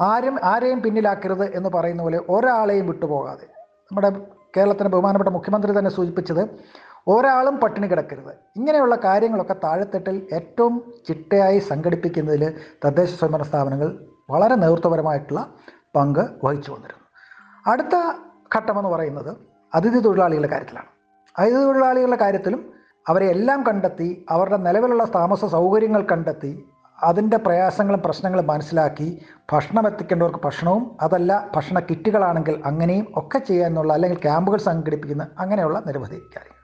ആരും 0.00 0.36
ആരെയും 0.52 0.80
പിന്നിലാക്കരുത് 0.82 1.44
എന്ന് 1.58 1.70
പറയുന്ന 1.76 2.02
പോലെ 2.02 2.18
ഒരാളെയും 2.34 2.86
വിട്ടുപോകാതെ. 2.86 3.46
നമ്മുടെ 3.90 4.10
കേരളത്തിന്റെ 4.56 4.90
ബഹുമാനപ്പെട്ട 4.94 5.30
മുഖ്യമന്ത്രി 5.36 5.72
തന്നെ 5.78 5.90
സൂചിപ്പിച്ചത് 5.90 6.42
ഒരാളും 7.14 7.56
പട്ടിണി 7.62 7.86
കിടക്കരുത്. 7.86 8.32
ഇങ്ങനെയുള്ള 8.56 8.94
കാര്യങ്ങളൊക്കെ 9.04 9.56
താഴെത്തട്ടിൽ 9.64 10.16
ഏറ്റവും 10.38 10.74
ചിട്ടയായി 11.08 11.58
സംഘടിപ്പിക്കുന്നതിൽ 11.70 12.44
തദ്ദേശ 12.84 13.10
സ്വയംഭരണ 13.18 13.46
സ്ഥാപനങ്ങൾ 13.50 13.90
വളരെ 14.30 14.54
നേതൃത്വപരമായിട്ടുള്ള 14.54 15.42
പങ്ക് 15.96 16.24
വഹിച്ചു 16.44 16.70
വന്നിരുന്നു. 16.72 16.97
അടുത്ത 17.66 17.96
ഘട്ടമെന്ന് 18.56 18.90
പറയുന്നത് 18.90 19.30
അതിഥി 19.74 19.98
തൊഴിലാളികളുടെ 19.98 20.48
കാര്യത്തിലാണ്. 20.48 20.88
അതിഥി 21.38 21.60
തൊഴിലാളികളുടെ 21.64 22.16
കാര്യത്തിലും 22.16 22.60
അവരെ 23.08 23.26
എല്ലാം 23.30 23.66
കണ്ടെത്തി 23.66 24.26
അവരുടെ 24.30 24.56
നിലവിലുള്ള 24.56 25.04
താമസ 25.04 25.44
സൗകര്യങ്ങൾ 25.44 26.02
കണ്ടെത്തി 26.02 26.64
അതിന്റെ 26.98 27.36
പ്രയാസങ്ങളും 27.36 28.00
പ്രശ്നങ്ങളും 28.04 28.46
മനസ്സിലാക്കി 28.46 29.08
ഭക്ഷണം 29.52 29.86
എത്തിക്കേണ്ടവർക്ക് 29.86 30.40
ഭക്ഷണവും 30.44 30.96
അതല്ല 31.00 31.50
ഭക്ഷണ 31.54 31.78
കിറ്റുകളാണെങ്കിൽ 31.80 32.62
അങ്ങനെയും 32.64 33.06
ഒക്കെ 33.16 33.38
ചെയ്യാമെന്നുള്ള 33.38 33.92
അല്ലെങ്കിൽ 33.92 34.18
ക്യാമ്പുകൾ 34.18 34.58
സംഘടിപ്പിക്കുന്ന 34.58 35.26
അങ്ങനെയുള്ള 35.38 35.82
നിരവധി 35.86 36.18
കാര്യങ്ങൾ. 36.36 36.57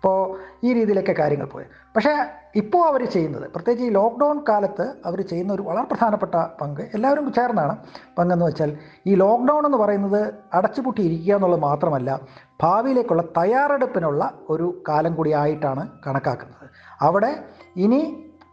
അപ്പോൾ 0.00 0.20
ഈ 0.66 0.72
രീതിയിലൊക്കെ 0.72 1.14
കാര്യങ്ങൾ 1.18 1.46
പോയി. 1.46 1.64
പക്ഷേ 1.96 2.12
ഇപ്പോൾ 2.56 2.82
അവർ 2.88 3.04
ചെയ്യുന്നത് 3.04 3.50
പ്രത്യേകിച്ച് 3.54 3.86
ഈ 3.88 3.92
ലോക്ക്ഡൗൺ 3.92 4.44
കാലത്ത് 4.48 4.94
അവർ 5.04 5.20
ചെയ്യുന്ന 5.20 5.52
ഒരു 5.52 5.62
വളരെ 5.62 5.84
പ്രധാനപ്പെട്ട 5.90 6.34
പങ്ക് 6.60 6.80
എല്ലാവരും 6.94 7.32
ചേർന്നാണ്. 7.32 7.74
പങ്കെന്ന് 8.18 8.46
വെച്ചാൽ 8.46 8.70
ഈ 9.06 9.14
ലോക്ക്ഡൗൺ 9.14 9.66
എന്ന് 9.66 9.78
പറയുന്നത് 9.78 10.34
അടച്ചുപൂട്ടിയിരിക്കുക 10.54 11.34
എന്നുള്ളത് 11.34 11.60
മാത്രമല്ല 11.60 12.20
ഭാവിയിലേക്കുള്ള 12.62 13.22
തയ്യാറെടുപ്പിനുള്ള 13.38 14.32
ഒരു 14.50 14.82
കാലം 14.88 15.14
കൂടിയായിട്ടാണ് 15.14 15.88
കണക്കാക്കുന്നത്. 16.06 16.66
അവിടെ 17.02 17.30
ഇനി 17.76 18.00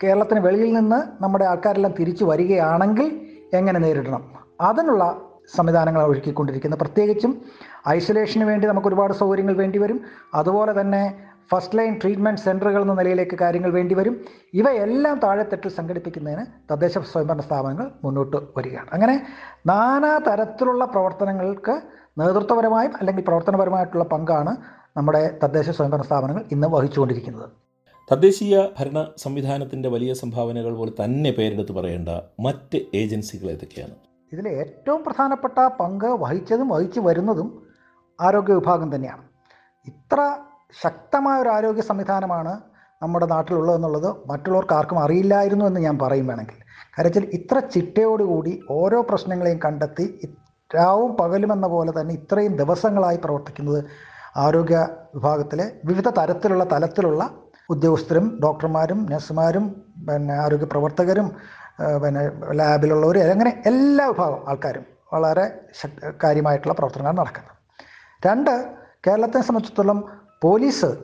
കേരളത്തിന് 0.04 0.40
വെളിയിൽ 0.40 0.74
നിന്ന് 0.74 1.24
നമ്മുടെ 1.24 1.46
ആൾക്കാരെല്ലാം 1.46 1.94
തിരിച്ചു 2.00 2.26
വരികയാണെങ്കിൽ 2.26 3.08
എങ്ങനെ 3.54 3.80
നേരിടണം? 3.80 4.24
അതിനുള്ള 4.62 5.04
സംവിധാനങ്ങൾ 5.58 6.02
ഒരുക്കിക്കൊണ്ടിരിക്കുന്നത്. 6.12 6.80
പ്രത്യേകിച്ചും 6.80 7.42
ഐസൊലേഷന് 7.88 8.44
വേണ്ടി 8.44 8.68
നമുക്ക് 8.68 8.88
ഒരുപാട് 8.88 9.14
സൗകര്യങ്ങൾ 9.14 9.56
വേണ്ടി 9.56 9.80
വരും. 9.80 10.00
അതുപോലെ 10.34 10.82
തന്നെ 10.82 11.04
ഫസ്റ്റ് 11.52 11.78
ലൈൻ 11.78 11.94
ട്രീറ്റ്മെന്റ് 12.02 12.42
സെന്ററുകൾ 12.42 12.82
എന്ന 12.82 12.94
നിലയിലേക്ക് 12.94 13.36
കാര്യങ്ങൾ 13.36 13.72
വേണ്ടി 13.72 13.96
വരും. 13.96 14.16
ഇവയെല്ലാം 14.54 15.20
താഴെത്തട്ടിൽ 15.20 15.72
സംഘടിപ്പിക്കുന്നതിന് 15.78 16.46
തദ്ദേശ 16.72 16.98
സ്വയംഭരണ 16.98 17.42
സ്ഥാപനങ്ങൾ 17.42 17.92
മുന്നോട്ട് 18.04 18.38
വരികയാണ്. 18.58 18.90
അങ്ങനെ 18.94 19.16
നാനാ 19.68 20.18
തരത്തിലുള്ള 20.28 20.86
പ്രവർത്തനങ്ങൾക്ക് 20.86 21.76
നേതൃത്വപരമായും 22.20 22.94
അല്ലെങ്കിൽ 23.00 23.24
പ്രവർത്തനപരമായിട്ടുള്ള 23.24 24.04
പങ്കാണ് 24.04 24.54
നമ്മുടെ 24.98 25.40
തദ്ദേശ 25.44 25.70
സ്വയംഭരണ 25.70 26.02
സ്ഥാപനങ്ങൾ 26.02 26.44
ഇന്ന് 26.52 26.68
വഹിച്ചുകൊണ്ടിരിക്കുന്നത്. 26.68 27.48
തദ്ദേശീയ 28.12 28.58
ഭരണ 28.80 29.00
സംവിധാനത്തിന്റെ 29.18 29.90
വലിയ 29.90 30.14
സംഭാവനകൾ 30.14 30.74
പോലെ 30.76 30.92
തന്നെ 31.00 31.32
പേരെടുത്ത് 31.32 31.72
പറയേണ്ട 31.72 32.10
മറ്റ് 32.40 32.78
ഏജൻസികൾ 32.96 33.48
ഏതൊക്കെയാണ്? 33.52 33.96
ഇതിൽ 34.34 34.48
ഏറ്റവും 34.48 35.04
പ്രധാനപ്പെട്ട 35.04 35.60
പങ്ക് 35.80 36.06
വഹിച്ചതും 36.06 36.70
വഹിച്ചു 36.70 37.00
വരുന്നതും 37.00 37.50
ആരോഗ്യ 38.22 38.54
വിഭാഗം 38.54 38.96
തന്നെയാണ്. 38.96 39.24
ഇത്ര 39.86 40.20
ശക്തമായ 40.76 41.38
ഒരു 41.44 41.50
ആരോഗ്യ 41.58 41.84
സംവിധാനമാണ് 41.92 42.54
നമ്മുടെ 43.02 43.28
നാട്ടിലുള്ളതെന്നുള്ളത് 43.34 44.10
മറ്റുള്ളവർക്ക് 44.32 44.76
ആർക്കും 44.78 45.00
അറിയില്ലായിരുന്നു 45.04 45.66
എന്ന് 45.70 45.80
ഞാൻ 45.80 45.96
പറയും 46.04 46.28
വേണമെങ്കിൽ. 46.30 46.58
കാരണം 46.96 47.08
വെച്ചാൽ 47.10 47.26
ഇത്ര 47.38 47.58
ചിട്ടയോടുകൂടി 47.74 48.54
ഓരോ 48.78 49.00
പ്രശ്നങ്ങളെയും 49.10 49.60
കണ്ടെത്തി 49.66 50.06
രാവും 50.72 51.12
പകലുമെന്ന 51.20 51.68
പോലെ 51.74 51.92
തന്നെ 51.98 52.14
ഇത്രയും 52.14 52.54
ദിവസങ്ങളായി 52.62 53.20
പ്രവർത്തിക്കുന്നത് 53.26 53.82
ആരോഗ്യ 54.46 54.80
വിഭാഗത്തിലെ 55.16 55.66
വിവിധ 55.90 56.08
തരത്തിലുള്ള 56.18 56.64
തലത്തിലുള്ള 56.74 57.24
ഉദ്യോഗസ്ഥരും 57.70 58.26
ഡോക്ടർമാരും 58.44 59.00
നഴ്സുമാരും 59.12 59.66
പിന്നെ 60.08 60.36
ആരോഗ്യ 60.44 60.68
പ്രവർത്തകരും 60.74 61.28
പിന്നെ 62.04 62.22
ലാബിലുള്ളവർ 62.60 63.18
അങ്ങനെ 63.34 63.52
എല്ലാ 63.72 64.06
വിഭാഗം 64.12 64.42
ആൾക്കാരും 64.50 64.86
വളരെ 65.14 65.46
കാര്യമായിട്ടുള്ള 66.24 66.74
പ്രവർത്തനങ്ങൾ 66.74 67.16
നടക്കുന്നത്. 67.22 67.56
രണ്ട് 68.24 68.54
കേരളത്തെ 69.08 69.42
സംബന്ധിച്ചിടത്തോളം 69.48 70.00
പോലീസ് 70.42 70.96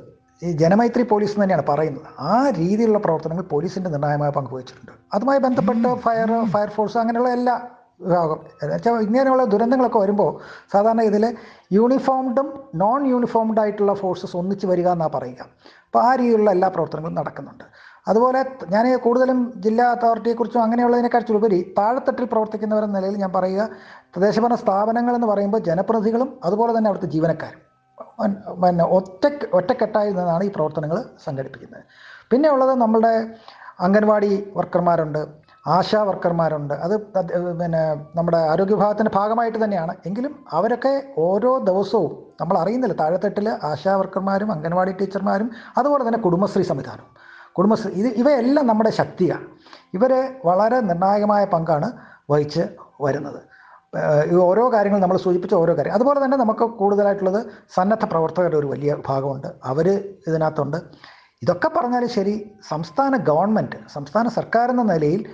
ഈ 0.44 0.52
ജനമൈത്രി 0.52 1.04
പോലീസ് 1.04 1.44
തന്നെയാണ് 1.44 1.66
പറയുന്നത്. 1.70 2.08
ആ 2.20 2.50
രീതിയിലുള്ള 2.50 3.00
പ്രവർത്തനങ്ങൾ 3.00 3.44
പോലീസിന്റെ 3.44 3.90
നിർണായകമായ 3.90 4.30
പങ്ക് 4.30 4.56
വഹിച്ചിട്ടുണ്ട്. 4.56 4.92
അതുമായി 5.14 5.40
ബന്ധപ്പെട്ട 5.40 5.86
ഫയർ 5.94 6.46
ഫയർഫോഴ്സ് 6.54 6.98
അങ്ങനെയുള്ള 6.98 7.30
എല്ലാ 7.30 7.62
വിഭാഗം 8.02 8.40
എന്നുവെച്ചാൽ 8.62 8.94
ഇങ്ങനെയുള്ള 8.94 9.44
ദുരന്തങ്ങളൊക്കെ 9.44 10.00
വരുമ്പോൾ 10.00 10.40
സാധാരണ 10.74 11.02
ഇതിൽ 11.02 11.38
യൂണിഫോംഡും 11.72 12.64
നോൺ 12.76 13.08
യൂണിഫോംഡ് 13.08 13.60
ആയിട്ടുള്ള 13.60 13.94
ഫോഴ്സസ് 13.94 14.38
ഒന്നിച്ച് 14.38 14.68
വരിക 14.68 14.88
എന്നാണ് 14.88 15.12
പറയുക. 15.12 15.42
അപ്പോൾ 15.86 16.00
ആ 16.00 16.16
രീതിയിലുള്ള 16.16 16.52
എല്ലാ 16.52 16.68
പ്രവർത്തനങ്ങളും 16.68 17.16
നടക്കുന്നുണ്ട്. 17.16 17.64
അതുപോലെ 18.08 18.46
ഞാൻ 18.70 19.00
കൂടുതലും 19.00 19.54
ജില്ലാ 19.66 19.92
അതോറിറ്റിയെക്കുറിച്ചും 19.92 20.62
അങ്ങനെയുള്ളതിനെക്കാളുപരി 20.62 21.74
താഴെത്തട്ടിൽ 21.78 22.26
പ്രവർത്തിക്കുന്നവരെന്ന 22.26 23.00
നിലയിൽ 23.00 23.18
ഞാൻ 23.18 23.32
പറയുക 23.32 23.70
തദ്ദേശഭരണ 24.16 24.56
സ്ഥാപനങ്ങൾ 24.56 25.16
എന്ന് 25.16 25.28
പറയുമ്പോൾ 25.28 25.58
ജനപ്രതിനിധികളും 25.58 26.40
അതുപോലെ 26.44 26.78
തന്നെ 26.78 26.88
അവിടുത്തെ 26.88 27.08
ജീവനക്കാരും. 27.08 27.73
പിന്നെ 28.64 28.86
ഒറ്റ 28.98 29.24
ഒറ്റക്കെട്ടായി 29.60 30.12
നിന്നാണ് 30.18 30.44
ഈ 30.50 30.52
പ്രവർത്തനങ്ങൾ 30.58 30.98
സംഘടിപ്പിക്കുന്നത്. 31.26 31.84
പിന്നെ 32.32 32.48
ഉള്ളത് 32.56 32.74
നമ്മളുടെ 32.84 33.14
അംഗൻവാടി 33.86 34.32
വർക്കർമാരുണ്ട് 34.58 35.22
ആശാ 35.76 36.00
വർക്കർമാരുണ്ട്. 36.08 36.74
അത് 36.86 36.96
പിന്നെ 37.60 37.82
നമ്മുടെ 38.18 38.40
ആരോഗ്യ 38.52 38.76
വിഭാഗത്തിന്റെ 38.78 39.12
ഭാഗമായിട്ട് 39.18 39.60
തന്നെയാണ്. 39.64 39.94
എങ്കിലും 40.08 40.34
അവരൊക്കെ 40.58 40.94
ഓരോ 41.28 41.52
ദിവസവും 41.70 42.12
നമ്മൾ 42.42 42.58
അറിയുന്നില്ല 42.62 42.96
താഴെത്തട്ടിൽ 43.02 43.48
ആശാ 43.72 43.94
വർക്കർമാരും 44.02 44.50
അംഗൻവാടി 44.56 44.94
ടീച്ചർമാരും 45.02 45.50
അതുപോലെ 45.82 46.04
തന്നെ 46.08 46.22
കുടുംബശ്രീ 46.26 46.66
സംവിധാനം 46.72 47.08
കുടുംബശ്രീ 47.58 47.92
ഇത് 48.02 48.10
ഇവയെല്ലാം 48.22 48.66
നമ്മുടെ 48.72 48.92
ശക്തിയാണ്. 49.00 49.48
ഇവരെ 49.98 50.22
വളരെ 50.50 50.78
നിർണായകമായ 50.90 51.44
പങ്കാണ് 51.56 51.88
വഹിച്ച് 52.32 52.64
വരുന്നത്. 53.06 53.40
ഓരോ 54.42 54.74
കാര്യങ്ങൾ 54.74 55.00
നമ്മൾ 55.00 55.18
സൂചിപ്പിച്ച 55.18 55.54
ഓരോ 55.54 55.78
കാര്യം. 55.78 55.94
അതുപോലെ 55.94 56.26
തന്നെ 56.26 56.38
നമുക്ക് 56.38 56.64
കൂടുതലായിട്ടുള്ളത് 56.64 57.46
സന്നദ്ധ 57.76 58.06
പ്രവർത്തകരുടെ 58.06 58.58
ഒരു 58.58 58.68
വലിയ 58.68 58.98
ഭാഗമുണ്ട്. 59.06 59.48
അവർ 59.64 59.88
ഇതിനകത്തുണ്ട്. 60.28 60.78
ഇതൊക്കെ 61.42 61.68
പറഞ്ഞാൽ 61.68 62.06
ശരി 62.06 62.62
സംസ്ഥാന 62.70 63.18
ഗവൺമെന്റ് 63.18 63.76
സംസ്ഥാന 63.94 64.28
സർക്കാർ 64.28 64.70
എന്ന 64.70 64.84
നിലയിൽ 64.84 65.26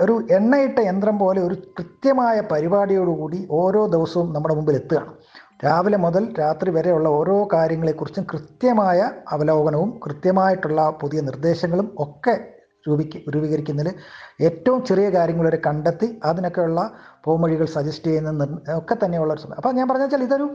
ഒരു 0.00 0.26
എണ്ണയിട്ട 0.30 0.78
യന്ത്രം 0.78 1.18
പോലെ 1.18 1.40
ഒരു 1.42 1.54
കൃത്യമായ 1.78 2.40
പരിപാടിയോടുകൂടി 2.40 3.46
ഓരോ 3.50 3.86
ദിവസവും 3.86 4.32
നമ്മുടെ 4.32 4.54
മുമ്പിൽ 4.54 4.74
എത്തുകയാണ്. 4.74 5.12
രാവിലെ 5.64 5.96
മുതൽ 5.96 6.34
രാത്രി 6.38 6.70
വരെയുള്ള 6.70 7.08
ഓരോ 7.08 7.48
കാര്യങ്ങളെക്കുറിച്ചും 7.52 8.26
കൃത്യമായ 8.32 9.10
അവലോകനവും 9.28 10.00
കൃത്യമായിട്ടുള്ള 10.06 10.90
പുതിയ 10.90 11.20
നിർദ്ദേശങ്ങളും 11.20 11.94
ഒക്കെ 11.98 12.55
രൂപീക്ക് 12.88 13.18
രൂപീകരിക്കുന്നതിൽ 13.34 13.94
ഏറ്റവും 14.48 14.80
ചെറിയ 14.84 15.06
കാര്യങ്ങൾ 15.16 15.46
വരെ 15.48 15.60
കണ്ടെത്തി 15.66 16.08
അതിനൊക്കെയുള്ള 16.30 16.80
പോംവഴികൾ 17.26 17.66
സജസ്റ്റ് 17.76 18.08
ചെയ്യുന്ന 18.10 18.44
ഒക്കെ 18.80 18.94
തന്നെയുള്ള 19.02 19.32
ഒരു 19.36 19.42
അപ്പോൾ 19.60 19.74
ഞാൻ 19.78 19.86
പറഞ്ഞാൽ 19.88 20.06
വെച്ചാൽ 20.06 20.24
ഇതൊരു 20.26 20.46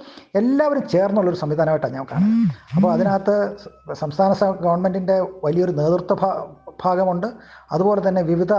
എല്ലാവരും 0.41 0.83
ചേർന്നുള്ളൊരു 0.93 1.39
സംവിധാനമായിട്ടാണ് 1.43 1.95
ഞാൻ 1.97 2.05
കാണുന്നത്. 2.11 2.53
അപ്പോൾ 2.75 2.89
അതിനകത്ത് 2.93 3.35
സംസ്ഥാന 4.03 4.31
ഗവൺമെന്റിന്റെ 4.65 5.17
വലിയൊരു 5.45 5.75
നേതൃത്വ 5.81 6.15
ഭാഗമുണ്ട്. 6.83 7.27
അതുപോലെ 7.71 8.01
തന്നെ 8.07 8.21
വിവിധ 8.31 8.53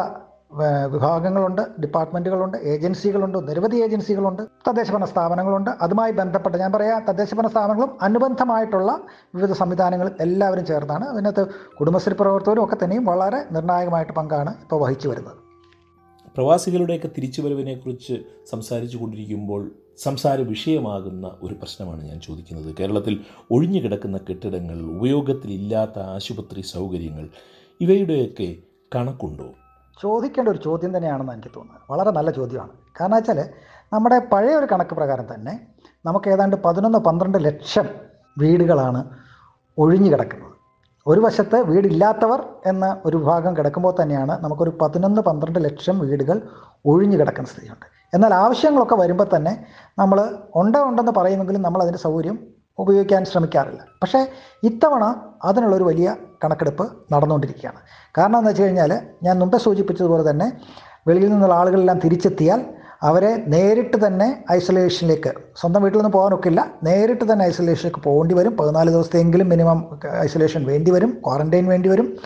വിഭാഗങ്ങളുണ്ട് 0.92 1.80
ഡിപ്പാർട്ട്മെന്റുകളുണ്ട് 1.80 2.56
ഏജൻസികളുണ്ട് 2.56 3.48
നിരവധി 3.48 3.76
ഏജൻസികളുണ്ട് 3.76 4.42
തദ്ദേശഭരണ 4.68 5.04
സ്ഥാപനങ്ങളുണ്ട്. 5.04 5.70
അതുമായി 5.80 6.12
ബന്ധപ്പെട്ട 6.12 6.56
ഞാൻ 6.56 6.72
പറയാം 6.72 7.04
തദ്ദേശഭരണ 7.08 7.46
സ്ഥാപനങ്ങളും 7.46 8.02
അനുബന്ധമായിട്ടുള്ള 8.02 9.00
വിവിധ 9.34 9.52
സംവിധാനങ്ങളും 9.52 10.12
എല്ലാവരും 10.20 10.66
ചേർന്നാണ്. 10.66 11.04
അതിനകത്ത് 11.04 11.46
കുടുംബശ്രീ 11.80 12.14
പ്രവർത്തകരും 12.20 12.64
ഒക്കെ 12.64 12.76
തന്നെയും 12.84 13.04
വളരെ 13.04 13.44
നിർണായകമായിട്ട് 13.52 14.12
പങ്കാണ് 14.12 14.54
ഇപ്പോൾ 14.62 14.80
വഹിച്ചു 14.80 15.08
വരുന്നത്. 15.08 15.36
പ്രവാസികളുടെയൊക്കെ 16.36 17.08
തിരിച്ചുവരവിനെക്കുറിച്ച് 17.08 18.12
സംസാരിച്ചു 18.50 18.96
കൊണ്ടിരിക്കുമ്പോൾ 18.96 19.70
സംസാര 19.98 20.40
വിഷയമാകുന്ന 20.40 21.36
ഒരു 21.42 21.54
പ്രശ്നമാണ് 21.54 22.04
ഞാൻ 22.04 22.20
ചോദിക്കുന്നത്. 22.20 22.74
കേരളത്തിൽ 22.80 23.20
ഒഴിഞ്ഞു 23.50 23.80
കിടക്കുന്ന 23.80 24.18
കെട്ടിടങ്ങൾ 24.18 24.82
ഉപയോഗത്തിലില്ലാത്ത 24.96 25.98
ആശുപത്രി 25.98 26.60
സൗകര്യങ്ങൾ 26.60 27.28
ഇവയുടെയൊക്കെ 27.80 28.56
കണക്കുണ്ടോ? 28.96 29.54
ചോദിക്കേണ്ട 30.02 30.48
ഒരു 30.48 30.58
ചോദ്യം 30.58 30.96
തന്നെയാണെന്ന് 30.96 31.32
എനിക്ക് 31.32 31.52
തോന്നുന്നത്. 31.56 31.82
വളരെ 31.90 32.10
നല്ല 32.10 32.30
ചോദ്യമാണ്. 32.30 32.72
കാരണം 33.00 33.16
വെച്ചാൽ 33.16 33.40
നമ്മുടെ 33.92 34.18
പഴയ 34.32 34.54
ഒരു 34.56 34.66
കണക്ക് 34.72 34.94
പ്രകാരം 34.94 35.26
തന്നെ 35.34 35.54
നമുക്ക് 36.06 36.28
ഏതാണ്ട് 36.28 36.56
പതിനൊന്ന് 36.56 36.98
പന്ത്രണ്ട് 36.98 37.38
ലക്ഷം 37.44 37.86
വീടുകളാണ് 38.38 39.00
ഒഴിഞ്ഞു 39.78 40.10
കിടക്കുന്നത്. 40.12 40.48
ഒരു 41.06 41.20
വശത്ത് 41.20 41.58
വീടില്ലാത്തവർ 41.62 42.40
എന്ന 42.66 43.02
ഒരു 43.06 43.16
വിഭാഗം 43.16 43.56
കിടക്കുമ്പോൾ 43.56 43.94
തന്നെയാണ് 44.02 44.44
നമുക്കൊരു 44.44 44.72
പതിനൊന്ന് 44.80 45.22
പന്ത്രണ്ട് 45.22 45.58
ലക്ഷം 45.64 45.98
വീടുകൾ 45.98 46.36
ഒഴിഞ്ഞു 46.86 47.16
കിടക്കുന്ന 47.18 47.48
സ്ഥിതിയുണ്ട്. 47.50 47.86
എന്നാൽ 48.14 48.34
ആവശ്യങ്ങളൊക്കെ 48.34 48.94
വരുമ്പോൾ 48.94 49.26
തന്നെ 49.36 49.52
നമ്മൾ 49.98 50.18
ഉണ്ട് 50.54 50.78
ഉണ്ടെന്ന് 50.78 51.12
പറയുമെങ്കിലും 51.12 51.62
നമ്മൾ 51.62 51.82
അതിന്റെ 51.82 51.98
സൗകര്യം 51.98 52.38
ഉപയോഗിക്കാൻ 52.78 53.24
ശ്രമിക്കാറില്ല. 53.24 53.80
പക്ഷേ 54.02 54.20
ഇത്തവണ 54.62 55.04
അതിനുള്ളൊരു 55.44 55.84
വലിയ 55.84 56.16
കണക്കെടുപ്പ് 56.44 56.84
നടന്നുകൊണ്ടിരിക്കുകയാണ്. 57.12 57.78
കാരണം 58.18 58.38
എന്ന് 58.38 58.50
വെച്ച് 58.50 58.62
കഴിഞ്ഞാൽ 58.62 59.00
ഞാൻ 59.22 59.38
മുമ്പേ 59.38 59.58
സൂചിപ്പിച്ചതുപോലെ 59.58 60.30
തന്നെ 60.30 60.52
വെളിയിൽ 61.08 61.30
നിന്നുള്ള 61.32 61.54
ആളുകളെല്ലാം 61.54 61.98
തിരിച്ചെത്തിയാൽ 61.98 62.64
അവരെ 63.02 63.44
നേരിട്ട് 63.46 64.06
തന്നെ 64.06 64.44
ഐസൊലേഷനിലേക്ക് 64.52 65.34
സ്വന്തം 65.56 65.82
വീട്ടിൽ 65.82 65.98
നിന്ന് 65.98 66.12
പോകാനൊക്കില്ല 66.12 66.66
നേരിട്ട് 66.82 67.32
തന്നെ 67.32 67.44
ഐസൊലേഷനിലേക്ക് 67.44 68.04
പോകേണ്ടി 68.04 68.34
വരും. 68.34 68.56
പതിനാല് 68.56 68.90
ദിവസത്തെങ്കിലും 68.90 69.48
മിനിമം 69.48 70.00
ഐസൊലേഷൻ 70.20 70.64
വേണ്ടി 70.64 70.90
വരും 70.90 71.22
ക്വാറന്റൈൻ 71.26 71.66
വേണ്ടി 71.66 71.88
വരും. 71.88 72.16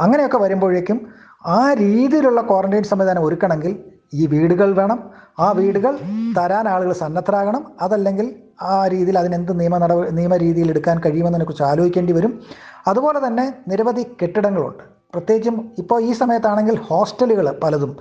അങ്ങനെയൊക്കെ 0.00 0.38
വരുമ്പോഴേക്കും 0.38 1.06
ആ 1.46 1.72
രീതിയിലുള്ള 1.72 2.40
ക്വാറന്റൈൻ 2.40 2.82
സംവിധാനം 2.82 3.24
ഒരുക്കണമെങ്കിൽ 3.24 3.84
ഈ 4.14 4.26
വീടുകൾ 4.26 4.74
വേണം. 4.74 5.10
ആ 5.38 5.52
വീടുകൾ 5.52 5.98
തരാൻ 6.38 6.68
ആളുകൾ 6.68 6.92
സന്നദ്ധരാകണം. 6.92 7.72
അതല്ലെങ്കിൽ 7.80 8.41
ആ 8.60 8.86
രീതിയിൽ 8.86 9.18
അതിനെന്ത് 9.18 9.60
നിയമ 9.60 9.78
നട 9.78 9.92
നിയമ 9.92 10.36
രീതിയിൽ 10.36 10.70
എടുക്കാൻ 10.70 11.00
കഴിയുമെന്നതിനെക്കുറിച്ച് 11.06 11.62
ആലോചിക്കേണ്ടി 11.62 12.12
വരും. 12.12 12.40
അതുപോലെ 12.86 13.26
തന്നെ 13.26 13.54
നിരവധി 13.68 14.02
കെട്ടിടങ്ങളുണ്ട്. 14.22 14.84
പ്രത്യേകിച്ചും 15.14 15.56
ഇപ്പോൾ 15.78 16.02
ഈ 16.02 16.12
സമയത്താണെങ്കിൽ 16.12 16.76
ഹോസ്റ്റലുകൾ 16.76 17.58
പലതും. 17.62 17.96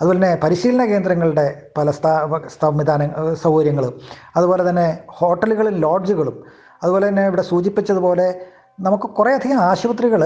അതുപോലെ 0.00 0.16
തന്നെ 0.16 0.38
പരിശീലന 0.42 0.84
കേന്ദ്രങ്ങളുടെ 0.84 1.70
പല 1.78 1.90
സംവിധാന 2.60 3.10
സൗകര്യങ്ങളും. 3.42 4.00
അതുപോലെ 4.36 4.68
തന്നെ 4.68 4.98
ഹോട്ടലുകളും 5.08 5.74
ലോഡ്ജുകളും. 5.74 6.44
അതുപോലെ 6.82 7.08
തന്നെ 7.08 7.26
ഇവിടെ 7.26 7.42
സൂചിപ്പിച്ചതുപോലെ 7.42 8.26
നമുക്ക് 8.80 9.04
കുറേയധികം 9.04 9.58
ആശുപത്രികൾ 9.58 10.22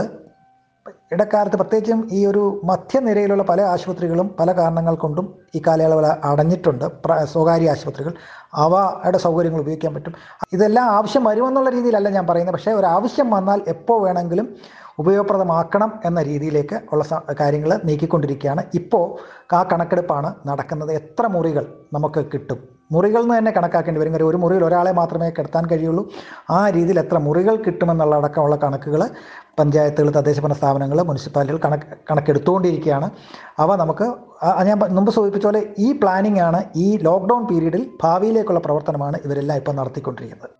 ഇടക്കാലത്ത് 1.12 1.57
പ്രത്യേകിച്ചും 1.57 2.09
ഈ 2.12 2.26
ഒരു 2.26 2.61
മധ്യനിരയിലുള്ള 2.64 3.42
പല 3.42 3.61
ആശുപത്രികളും 3.61 4.35
പല 4.40 4.52
കാരണങ്ങൾ 4.52 4.95
കൊണ്ടും 4.95 5.26
ഈ 5.54 5.62
കാലയളവിൽ 5.66 6.07
അടഞ്ഞിട്ടുണ്ട്. 6.30 6.85
സ്വകാര്യ 7.25 7.71
ആശുപത്രികൾ. 7.71 8.12
അവയുടെ 8.54 9.18
സൗകര്യങ്ങൾ 9.18 9.61
ഉപയോഗിക്കാൻ 9.61 9.95
പറ്റും. 9.95 10.14
ഇതെല്ലാം 10.52 10.90
ആവശ്യം 10.90 11.25
വരുമെന്നുള്ള 11.25 11.71
രീതിയിലല്ല 11.71 12.09
ഞാൻ 12.09 12.26
പറയുന്നത്. 12.26 12.54
പക്ഷേ 12.54 12.73
ഒരു 12.73 12.87
ആവശ്യം 12.87 13.30
വന്നാൽ 13.30 13.61
എപ്പോൾ 13.68 14.02
വേണമെങ്കിലും 14.02 14.49
ഉപയോഗപ്രദമാക്കണം 14.99 15.90
എന്ന 16.04 16.23
രീതിയിലേക്ക് 16.23 16.80
ഉള്ള 16.92 17.04
കാര്യങ്ങൾ 17.40 17.80
നീക്കിക്കൊണ്ടിരിക്കുകയാണ്. 17.85 18.62
ഇപ്പോൾ 18.75 19.04
ആ 19.54 19.62
കണക്കെടുപ്പാണ് 19.73 20.35
നടക്കുന്നത്. 20.49 20.92
എത്ര 20.92 21.26
മുറികൾ 21.26 21.66
നമുക്ക് 21.92 22.26
കിട്ടും? 22.35 22.78
മുറികൾ 22.95 23.23
എന്ന് 23.25 23.35
തന്നെ 23.38 23.52
കണക്കാക്കേണ്ടി 23.57 24.00
വരും. 24.00 24.12
കാര്യം 24.14 24.28
ഒരു 24.33 24.38
മുറിയിൽ 24.42 24.62
ഒരാളെ 24.68 24.92
മാത്രമേ 25.00 25.28
കിടത്താൻ 25.38 25.64
കഴിയുള്ളൂ. 25.73 26.02
ആ 26.59 26.61
രീതിയിൽ 26.76 26.99
എത്ര 27.04 27.18
മുറികൾ 27.26 27.57
കിട്ടുമെന്നുള്ള 27.66 28.14
അടക്കമുള്ള 28.21 28.57
കണക്കുകൾ 28.64 29.02
പഞ്ചായത്തുകൾ 29.61 30.09
തദ്ദേശഭരണ 30.18 30.54
സ്ഥാപനങ്ങൾ 30.61 30.99
മുനിസിപ്പാലിറ്റികൾ 31.09 31.61
കണക്ക് 31.64 31.87
കണക്കെടുത്തുകൊണ്ടിരിക്കുകയാണ് 32.11 33.09
അവ 33.64 33.76
നമുക്ക് 33.83 34.07
ഞാൻ 34.68 34.78
മുമ്പ് 34.97 35.11
സൂചിപ്പിച്ച 35.16 35.47
പോലെ 35.47 35.62
ഈ 35.87 35.88
പ്ലാനിംഗ് 36.02 36.42
ആണ് 36.49 36.61
ഈ 36.85 36.88
ലോക്ക്ഡൗൺ 37.09 37.42
പീരീഡിൽ 37.50 37.85
ഭാവിയിലേക്കുള്ള 38.04 38.62
പ്രവർത്തനമാണ് 38.66 39.18
ഇവരെല്ലാം 39.26 39.59
ഇപ്പോൾ 39.62 39.76
നടത്തിക്കൊണ്ടിരിക്കുന്നത്. 39.80 40.50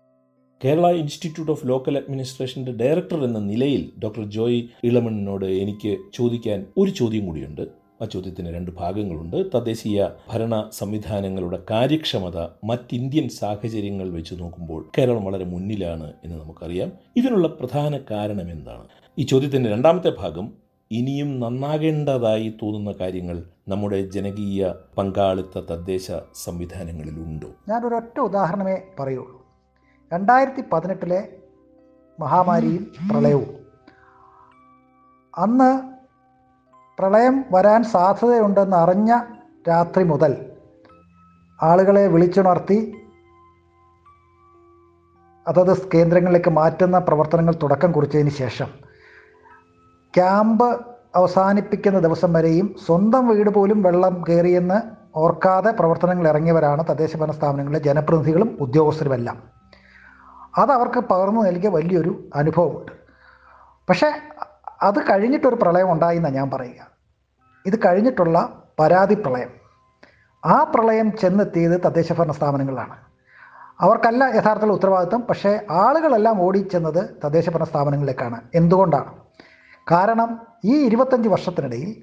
കേരള 0.63 0.87
ഇൻസ്റ്റിറ്റ്യൂട്ട് 1.01 1.51
ഓഫ് 1.51 1.65
ലോക്കൽ 1.69 1.97
അഡ്മിനിസ്ട്രേഷന്റെ 1.97 2.71
ഡയറക്ടർ 2.81 3.19
എന്ന 3.27 3.39
നിലയിൽ 3.51 3.83
ഡോക്ടർ 4.03 4.23
ജോയ് 4.37 4.57
ഇളമണ്ണിനോട് 4.87 5.45
എനിക്ക് 5.63 5.91
ചോദിക്കാൻ 6.17 6.59
ഒരു 6.77 6.91
ചോദ്യം 6.99 7.25
കൂടിയുണ്ട്. 7.27 7.63
ആ 8.01 8.05
ചോദ്യത്തിന് 8.05 8.55
രണ്ട് 8.55 8.71
ഭാഗങ്ങളുണ്ട്. 8.71 9.45
തദ്ദേശീയ 9.55 10.09
ഭരണ 10.29 10.69
സംവിധാനങ്ങളുടെ 10.71 11.63
കാര്യക്ഷമത 11.71 12.47
മറ്റിന്ത്യൻ 12.63 13.29
സാഹചര്യങ്ങൾ 13.29 14.09
വെച്ച് 14.09 14.35
നോക്കുമ്പോൾ 14.39 14.89
കേരളം 14.97 15.25
വളരെ 15.25 15.45
മുന്നിലാണ് 15.45 16.13
എന്ന് 16.23 16.39
നമുക്കറിയാം. 16.39 16.91
ഇതിനുള്ള 17.17 17.47
പ്രധാന 17.47 17.99
കാരണം 18.11 18.51
എന്താണ്? 18.51 18.87
ഈ 19.17 19.23
ചോദ്യത്തിന്റെ 19.23 19.69
രണ്ടാമത്തെ 19.71 20.13
ഭാഗം 20.19 20.53
ഇനിയും 20.91 21.39
നന്നാകേണ്ടതായി 21.39 22.53
തോന്നുന്ന 22.61 22.91
കാര്യങ്ങൾ 22.91 23.43
നമ്മുടെ 23.67 24.09
ജനകീയ 24.09 24.73
പങ്കാളിത്ത 24.97 25.59
തദ്ദേശ 25.59 26.11
സംവിധാനങ്ങളിലുണ്ടോ? 26.35 27.47
ഞാനൊരൊറ്റ 27.69 28.19
ഉദാഹരണമേ 28.19 28.81
പറയുള്ളൂ. 28.99 29.45
രണ്ടായിരത്തി 30.13 30.63
പതിനെട്ടിലെ 30.73 31.29
മഹാമാരിയും 32.19 32.91
പ്രളയവും. 33.11 33.59
അന്ന് 35.37 35.88
പ്രളയം 36.99 37.45
വരാൻ 37.51 37.83
സാധ്യതയുണ്ടെന്ന് 37.83 38.77
അറിഞ്ഞ 38.77 39.11
രാത്രി 39.69 40.03
മുതൽ 40.03 40.31
ആളുകളെ 41.61 42.07
വിളിച്ചുണർത്തി 42.07 42.77
അതത് 45.47 45.89
കേന്ദ്രങ്ങളിലേക്ക് 45.93 46.49
മാറ്റുന്ന 46.49 46.99
പ്രവർത്തനങ്ങൾ 46.99 47.53
തുടക്കം 47.63 47.91
കുറിച്ചതിന് 47.91 48.29
ശേഷം 48.29 48.67
ക്യാമ്പ് 50.13 50.65
അവസാനിപ്പിക്കുന്ന 51.15 51.99
ദിവസം 51.99 52.33
വരെയും 52.33 52.75
സ്വന്തം 52.85 53.27
വീട് 53.27 53.49
പോലും 53.49 53.83
വെള്ളം 53.83 54.23
കയറിയെന്ന് 54.29 54.81
ഓർക്കാതെ 55.15 55.71
പ്രവർത്തനങ്ങൾ 55.71 56.27
ഇറങ്ങിയവരാണ് 56.27 56.83
തദ്ദേശ 56.89 57.17
ഭരണ 57.17 57.31
സ്ഥാപനങ്ങളിലെ 57.31 57.79
ജനപ്രതിനിധികളും 57.79 58.57
ഉദ്യോഗസ്ഥരുമെല്ലാം. 58.59 59.37
അത് 60.57 60.71
അവർക്ക് 60.71 60.99
പകർന്നു 60.99 61.41
നൽകിയ 61.41 61.69
വലിയൊരു 61.69 62.29
അനുഭവമുണ്ട്. 62.35 62.91
പക്ഷേ 63.89 64.11
അത് 64.81 64.99
കഴിഞ്ഞിട്ടൊരു 64.99 65.55
പ്രളയം 65.55 65.91
ഉണ്ടായി 65.91 66.17
എന്നാണ് 66.17 66.35
ഞാൻ 66.35 66.49
പറയുക. 66.49 66.91
ഇത് 67.65 67.79
കഴിഞ്ഞിട്ടുള്ള 67.85 68.63
പരാതി 68.79 69.15
പ്രളയം. 69.15 69.49
ആ 70.45 70.63
പ്രളയം 70.63 71.17
ചെന്നെത്തിയത് 71.17 71.81
തദ്ദേശ 71.85 72.13
ഭരണ 72.13 72.31
സ്ഥാപനങ്ങളാണ് 72.31 72.95
അവർക്കല്ല 73.81 74.23
യഥാർത്ഥത്തിൽ 74.23 74.71
ഉത്തരവാദിത്വം 74.71 75.21
പക്ഷേ 75.21 75.59
ആളുകളെല്ലാം 75.71 76.41
ഓടിച്ചെന്നത് 76.41 77.09
തദ്ദേശ 77.25 77.49
ഭരണ 77.49 77.63
സ്ഥാപനങ്ങളിലേക്കാണ്. 77.63 78.41
എന്തുകൊണ്ടാണ്? 78.55 79.13
കാരണം 79.91 80.39
ഈ 80.65 80.85
ഇരുപത്തഞ്ച് 80.85 81.29
വർഷത്തിനിടയിൽ 81.29 81.95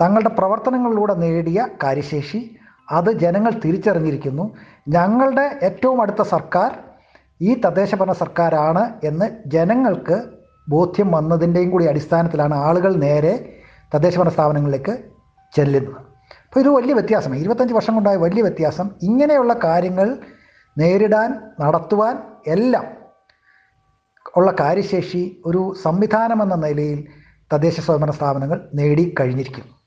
തങ്ങളുടെ 0.00 0.28
പ്രവർത്തനങ്ങളിലൂടെ 0.28 1.14
നേടിയ 1.14 1.68
കാര്യശേഷി 1.82 2.56
അത് 2.90 3.12
ജനങ്ങൾ 3.12 3.52
തിരിച്ചറിഞ്ഞിരിക്കുന്നു. 3.64 4.54
ഞങ്ങളുടെ 4.88 5.58
ഏറ്റവും 5.62 6.02
അടുത്ത 6.02 6.22
സർക്കാർ 6.22 6.78
ഈ 7.40 7.60
തദ്ദേശ 7.60 7.94
ഭരണ 7.94 8.12
സർക്കാരാണ് 8.12 8.92
എന്ന് 9.04 9.26
ജനങ്ങൾക്ക് 9.46 10.41
ബോധ്യം 10.72 11.08
വന്നതിന്റെയും 11.12 11.70
കൂടി 11.70 11.84
അടിസ്ഥാനത്തിലാണ് 11.84 12.54
ആളുകൾ 12.54 12.92
നേരെ 13.04 13.32
തദ്ദേശഭരണ 13.94 14.28
സ്ഥാപനങ്ങളിലേക്ക് 14.28 14.94
ചെല്ലുന്നത്. 15.56 15.96
അപ്പോൾ 16.48 16.60
ഇത് 16.60 16.68
വലിയ 16.68 16.94
വ്യത്യാസമാണ്. 16.94 17.40
ഇരുപത്തഞ്ച് 17.40 17.74
വർഷം 17.74 17.94
കൊണ്ടായ 17.94 18.16
വലിയ 18.16 18.42
വ്യത്യാസം. 18.42 18.90
ഇങ്ങനെയുള്ള 19.02 19.52
കാര്യങ്ങൾ 19.64 20.08
നേരിടാൻ 20.78 21.30
നടത്തുവാൻ 21.60 22.14
എല്ലാം 22.46 22.86
ഉള്ള 24.36 24.50
കാര്യശേഷി 24.60 25.22
ഒരു 25.46 25.62
സംവിധാനം 25.82 26.42
എന്ന 26.42 26.54
നിലയിൽ 26.54 27.00
തദ്ദേശ 27.52 27.80
സ്വയംഭരണ 27.80 28.10
സ്ഥാപനങ്ങൾ 28.10 28.58
നേടി 28.74 29.14
കഴിഞ്ഞിരിക്കുന്നു. 29.20 29.81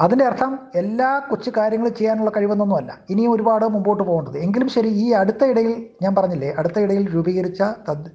അതിന്റെ 0.00 0.24
അർത്ഥം 0.24 0.58
എല്ലാ 0.74 1.18
കൊച്ചു 1.30 1.50
കാര്യങ്ങളും 1.56 1.94
ചെയ്യാനുള്ള 1.94 2.30
കഴിവെന്നൊന്നുമല്ല. 2.36 2.98
ഇനിയും 3.10 3.32
ഒരുപാട് 3.32 3.64
മുമ്പോട്ട് 3.64 4.02
പോകേണ്ടത്. 4.02 4.38
എങ്കിലും 4.38 4.68
ശരി 4.68 4.88
ഈ 4.88 5.12
അടുത്ത 5.12 5.44
ഇടയിൽ 5.44 5.86
ഞാൻ 6.02 6.14
പറഞ്ഞില്ലേ 6.14 6.54
അടുത്ത 6.58 6.78
ഇടയിൽ 6.78 7.14
രൂപീകരിച്ച 7.14 7.62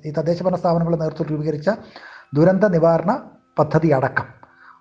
ഈ 0.06 0.12
തദ്ദേശ 0.12 0.44
ഭരണ 0.44 0.56
സ്ഥാപനങ്ങളുടെ 0.56 1.04
നേതൃത്വം 1.04 1.28
രൂപീകരിച്ച 1.32 1.70
ദുരന്ത 2.34 2.64
നിവാരണ 2.64 3.20
പദ്ധതി 3.60 3.88
അടക്കം. 3.88 4.26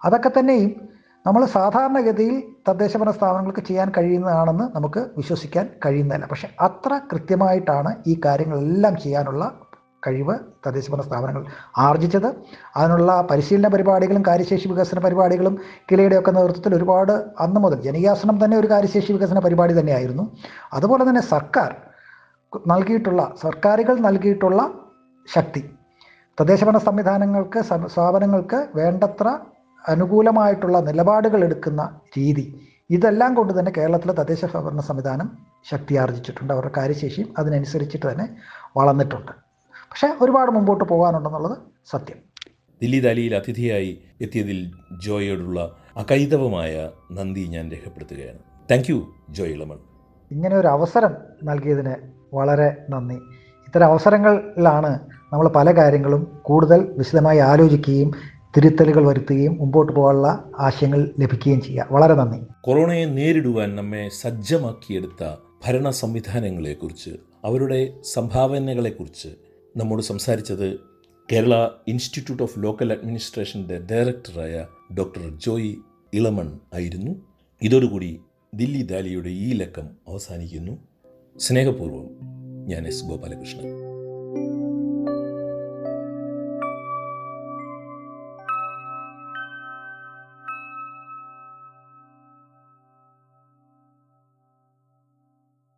അതൊക്കെ 0.04 0.28
തന്നെയും 0.28 0.88
നമ്മൾ 1.26 1.44
സാധാരണഗതിയിൽ 1.44 2.42
തദ്ദേശ 2.68 2.96
ഭരണ 2.96 3.10
സ്ഥാപനങ്ങൾക്ക് 3.10 3.60
ചെയ്യാൻ 3.60 3.92
കഴിയുന്നതാണെന്ന് 3.98 4.76
നമുക്ക് 4.76 5.06
വിശ്വസിക്കാൻ 5.16 5.68
കഴിയുന്നതല്ല. 5.86 6.26
പക്ഷെ 6.26 6.48
അത്ര 6.60 7.00
കൃത്യമായിട്ടാണ് 7.12 7.96
ഈ 8.06 8.20
കാര്യങ്ങളെല്ലാം 8.24 8.96
ചെയ്യാനുള്ള 8.96 9.52
കഴിവ് 10.06 10.34
തദ്ദേശഭരണ 10.66 11.02
സ്ഥാപനങ്ങൾ 11.08 11.42
ആർജിച്ചത്. 11.86 12.28
അതിനുള്ള 12.76 13.10
പരിശീലന 13.30 13.68
പരിപാടികളും 13.74 14.22
കാര്യശേഷി 14.28 14.68
വികസന 14.68 14.98
പരിപാടികളും 14.98 15.56
കിലയുടെയൊക്കെ 15.90 16.30
നേതൃത്വത്തിൽ 16.30 16.74
ഒരുപാട് 16.78 17.14
അന്ന് 17.46 17.60
മുതൽ 17.60 17.80
ജനകീയാസനം 17.88 18.44
തന്നെ 18.44 18.58
ഒരു 18.62 18.70
കാര്യശേഷി 18.74 19.12
വികസന 19.12 19.38
പരിപാടി 19.38 19.74
തന്നെയായിരുന്നു. 19.80 20.26
അതുപോലെ 20.72 21.04
തന്നെ 21.08 21.24
സർക്കാർ 21.34 21.72
നൽകിയിട്ടുള്ള 22.72 23.22
സർക്കാരുകൾ 23.42 23.96
നൽകിയിട്ടുള്ള 24.08 24.60
ശക്തി. 25.34 25.62
തദ്ദേശഭരണ 26.38 26.78
സംവിധാനങ്ങൾക്ക് 26.78 27.60
സ്ഥാപനങ്ങൾക്ക് 27.92 28.58
വേണ്ടത്ര 28.78 29.28
അനുകൂലമായിട്ടുള്ള 29.84 30.76
നിലപാടുകൾ 30.80 31.40
എടുക്കുന്ന 31.44 31.82
രീതി. 32.16 32.44
ഇതെല്ലാം 32.90 33.30
കൊണ്ട് 33.34 33.52
തന്നെ 33.58 33.72
കേരളത്തിലെ 33.76 34.14
തദ്ദേശ 34.20 34.44
ഭരണ 34.66 34.80
സംവിധാനം 34.80 35.28
ശക്തി 35.70 35.94
ആർജിച്ചിട്ടുണ്ട് 36.02 36.52
അവരുടെ 36.52 36.72
കാര്യശേഷിയും 36.76 37.28
അതിനനുസരിച്ചിട്ട് 37.38 38.06
തന്നെ 38.10 38.26
വളർന്നിട്ടുണ്ട്. 38.76 39.32
പക്ഷേ 39.90 40.14
ഒരുപാട് 40.20 40.50
മുമ്പോട്ട് 40.50 40.84
പോകാനുണ്ടെന്നുള്ളത് 40.84 41.58
സത്യം. 41.90 42.16
ദില്ലി 42.82 43.00
ദാലിയിൽ 43.00 43.34
അതിഥിയായി 43.34 43.98
എത്തിയതിൽ 44.20 44.72
ജോയോടുള്ള 45.04 45.76
അകൈതവമായ 45.96 46.90
നന്ദി 47.12 47.40
ഞാൻ 47.40 47.70
രേഖപ്പെടുത്തുകയാണ്. 47.70 48.38
Thank 48.70 48.90
you 48.90 49.06
Joy 49.30 49.50
Elamon. 49.50 49.78
ഇങ്ങനെ 50.30 50.56
ഒരു 50.56 50.66
അവസരം 50.66 51.14
നൽകിയതിന് 51.44 51.94
വളരെ 52.34 52.76
നന്ദി. 52.90 53.14
ഇത്തരം 53.66 53.86
അവസരങ്ങളിലാണ് 53.86 55.00
നമ്മൾ 55.32 55.48
പല 55.48 55.70
കാര്യങ്ങളും 55.70 56.38
കൂടുതൽ 56.42 56.94
വിശദമായി 56.98 57.38
ആലോചിക്കുകയും 57.38 58.12
തിരുത്തലുകൾ 58.56 59.06
വരുത്തുകയും 59.06 59.56
മുമ്പോട്ട് 59.58 59.92
പോകാനുള്ള 59.92 60.44
ആശയങ്ങൾ 60.58 61.10
ലഭിക്കുകയും 61.20 61.60
ചെയ്യുക. 61.60 61.88
വളരെ 61.90 62.14
നന്ദി. 62.14 62.38
കൊറോണയെ 62.60 63.04
നേരിടുവാൻ 63.04 63.76
നമ്മെ 63.76 64.08
സജ്ജമാക്കിയെടുത്ത 64.08 65.36
ഭരണ 65.66 65.90
സംവിധാനങ്ങളെക്കുറിച്ച് 65.90 67.10
അവരുടെ 67.44 67.92
സംഭാവനകളെക്കുറിച്ച് 68.14 69.28
നമ്മോട് 69.76 70.02
സംസാരിച്ചത് 70.02 70.80
കേരള 71.32 71.68
ഇൻസ്റ്റിറ്റ്യൂട്ട് 71.88 72.42
ഓഫ് 72.42 72.54
ലോക്കൽ 72.58 72.92
അഡ്മിനിസ്ട്രേഷന്റെ 72.92 73.78
ഡയറക്ടറായ 73.90 74.66
ഡോക്ടർ 74.98 75.38
ജോയ് 75.38 75.76
ഇളമൺ 76.14 76.60
ആയിരുന്നു. 76.74 77.22
ഇതോടുകൂടി 77.62 78.20
ദില്ലി 78.54 78.82
ദാലിയുടെ 78.82 79.28
ഈ 79.28 79.52
ലക്കം 79.52 79.88
അവസാനിക്കുന്നു. 80.08 80.88
സ്നേഹപൂർവം 81.38 82.10
ഞാൻ 82.66 82.86
എസ് 82.86 83.04
ഗോപാലകൃഷ്ണൻ. 83.04 83.85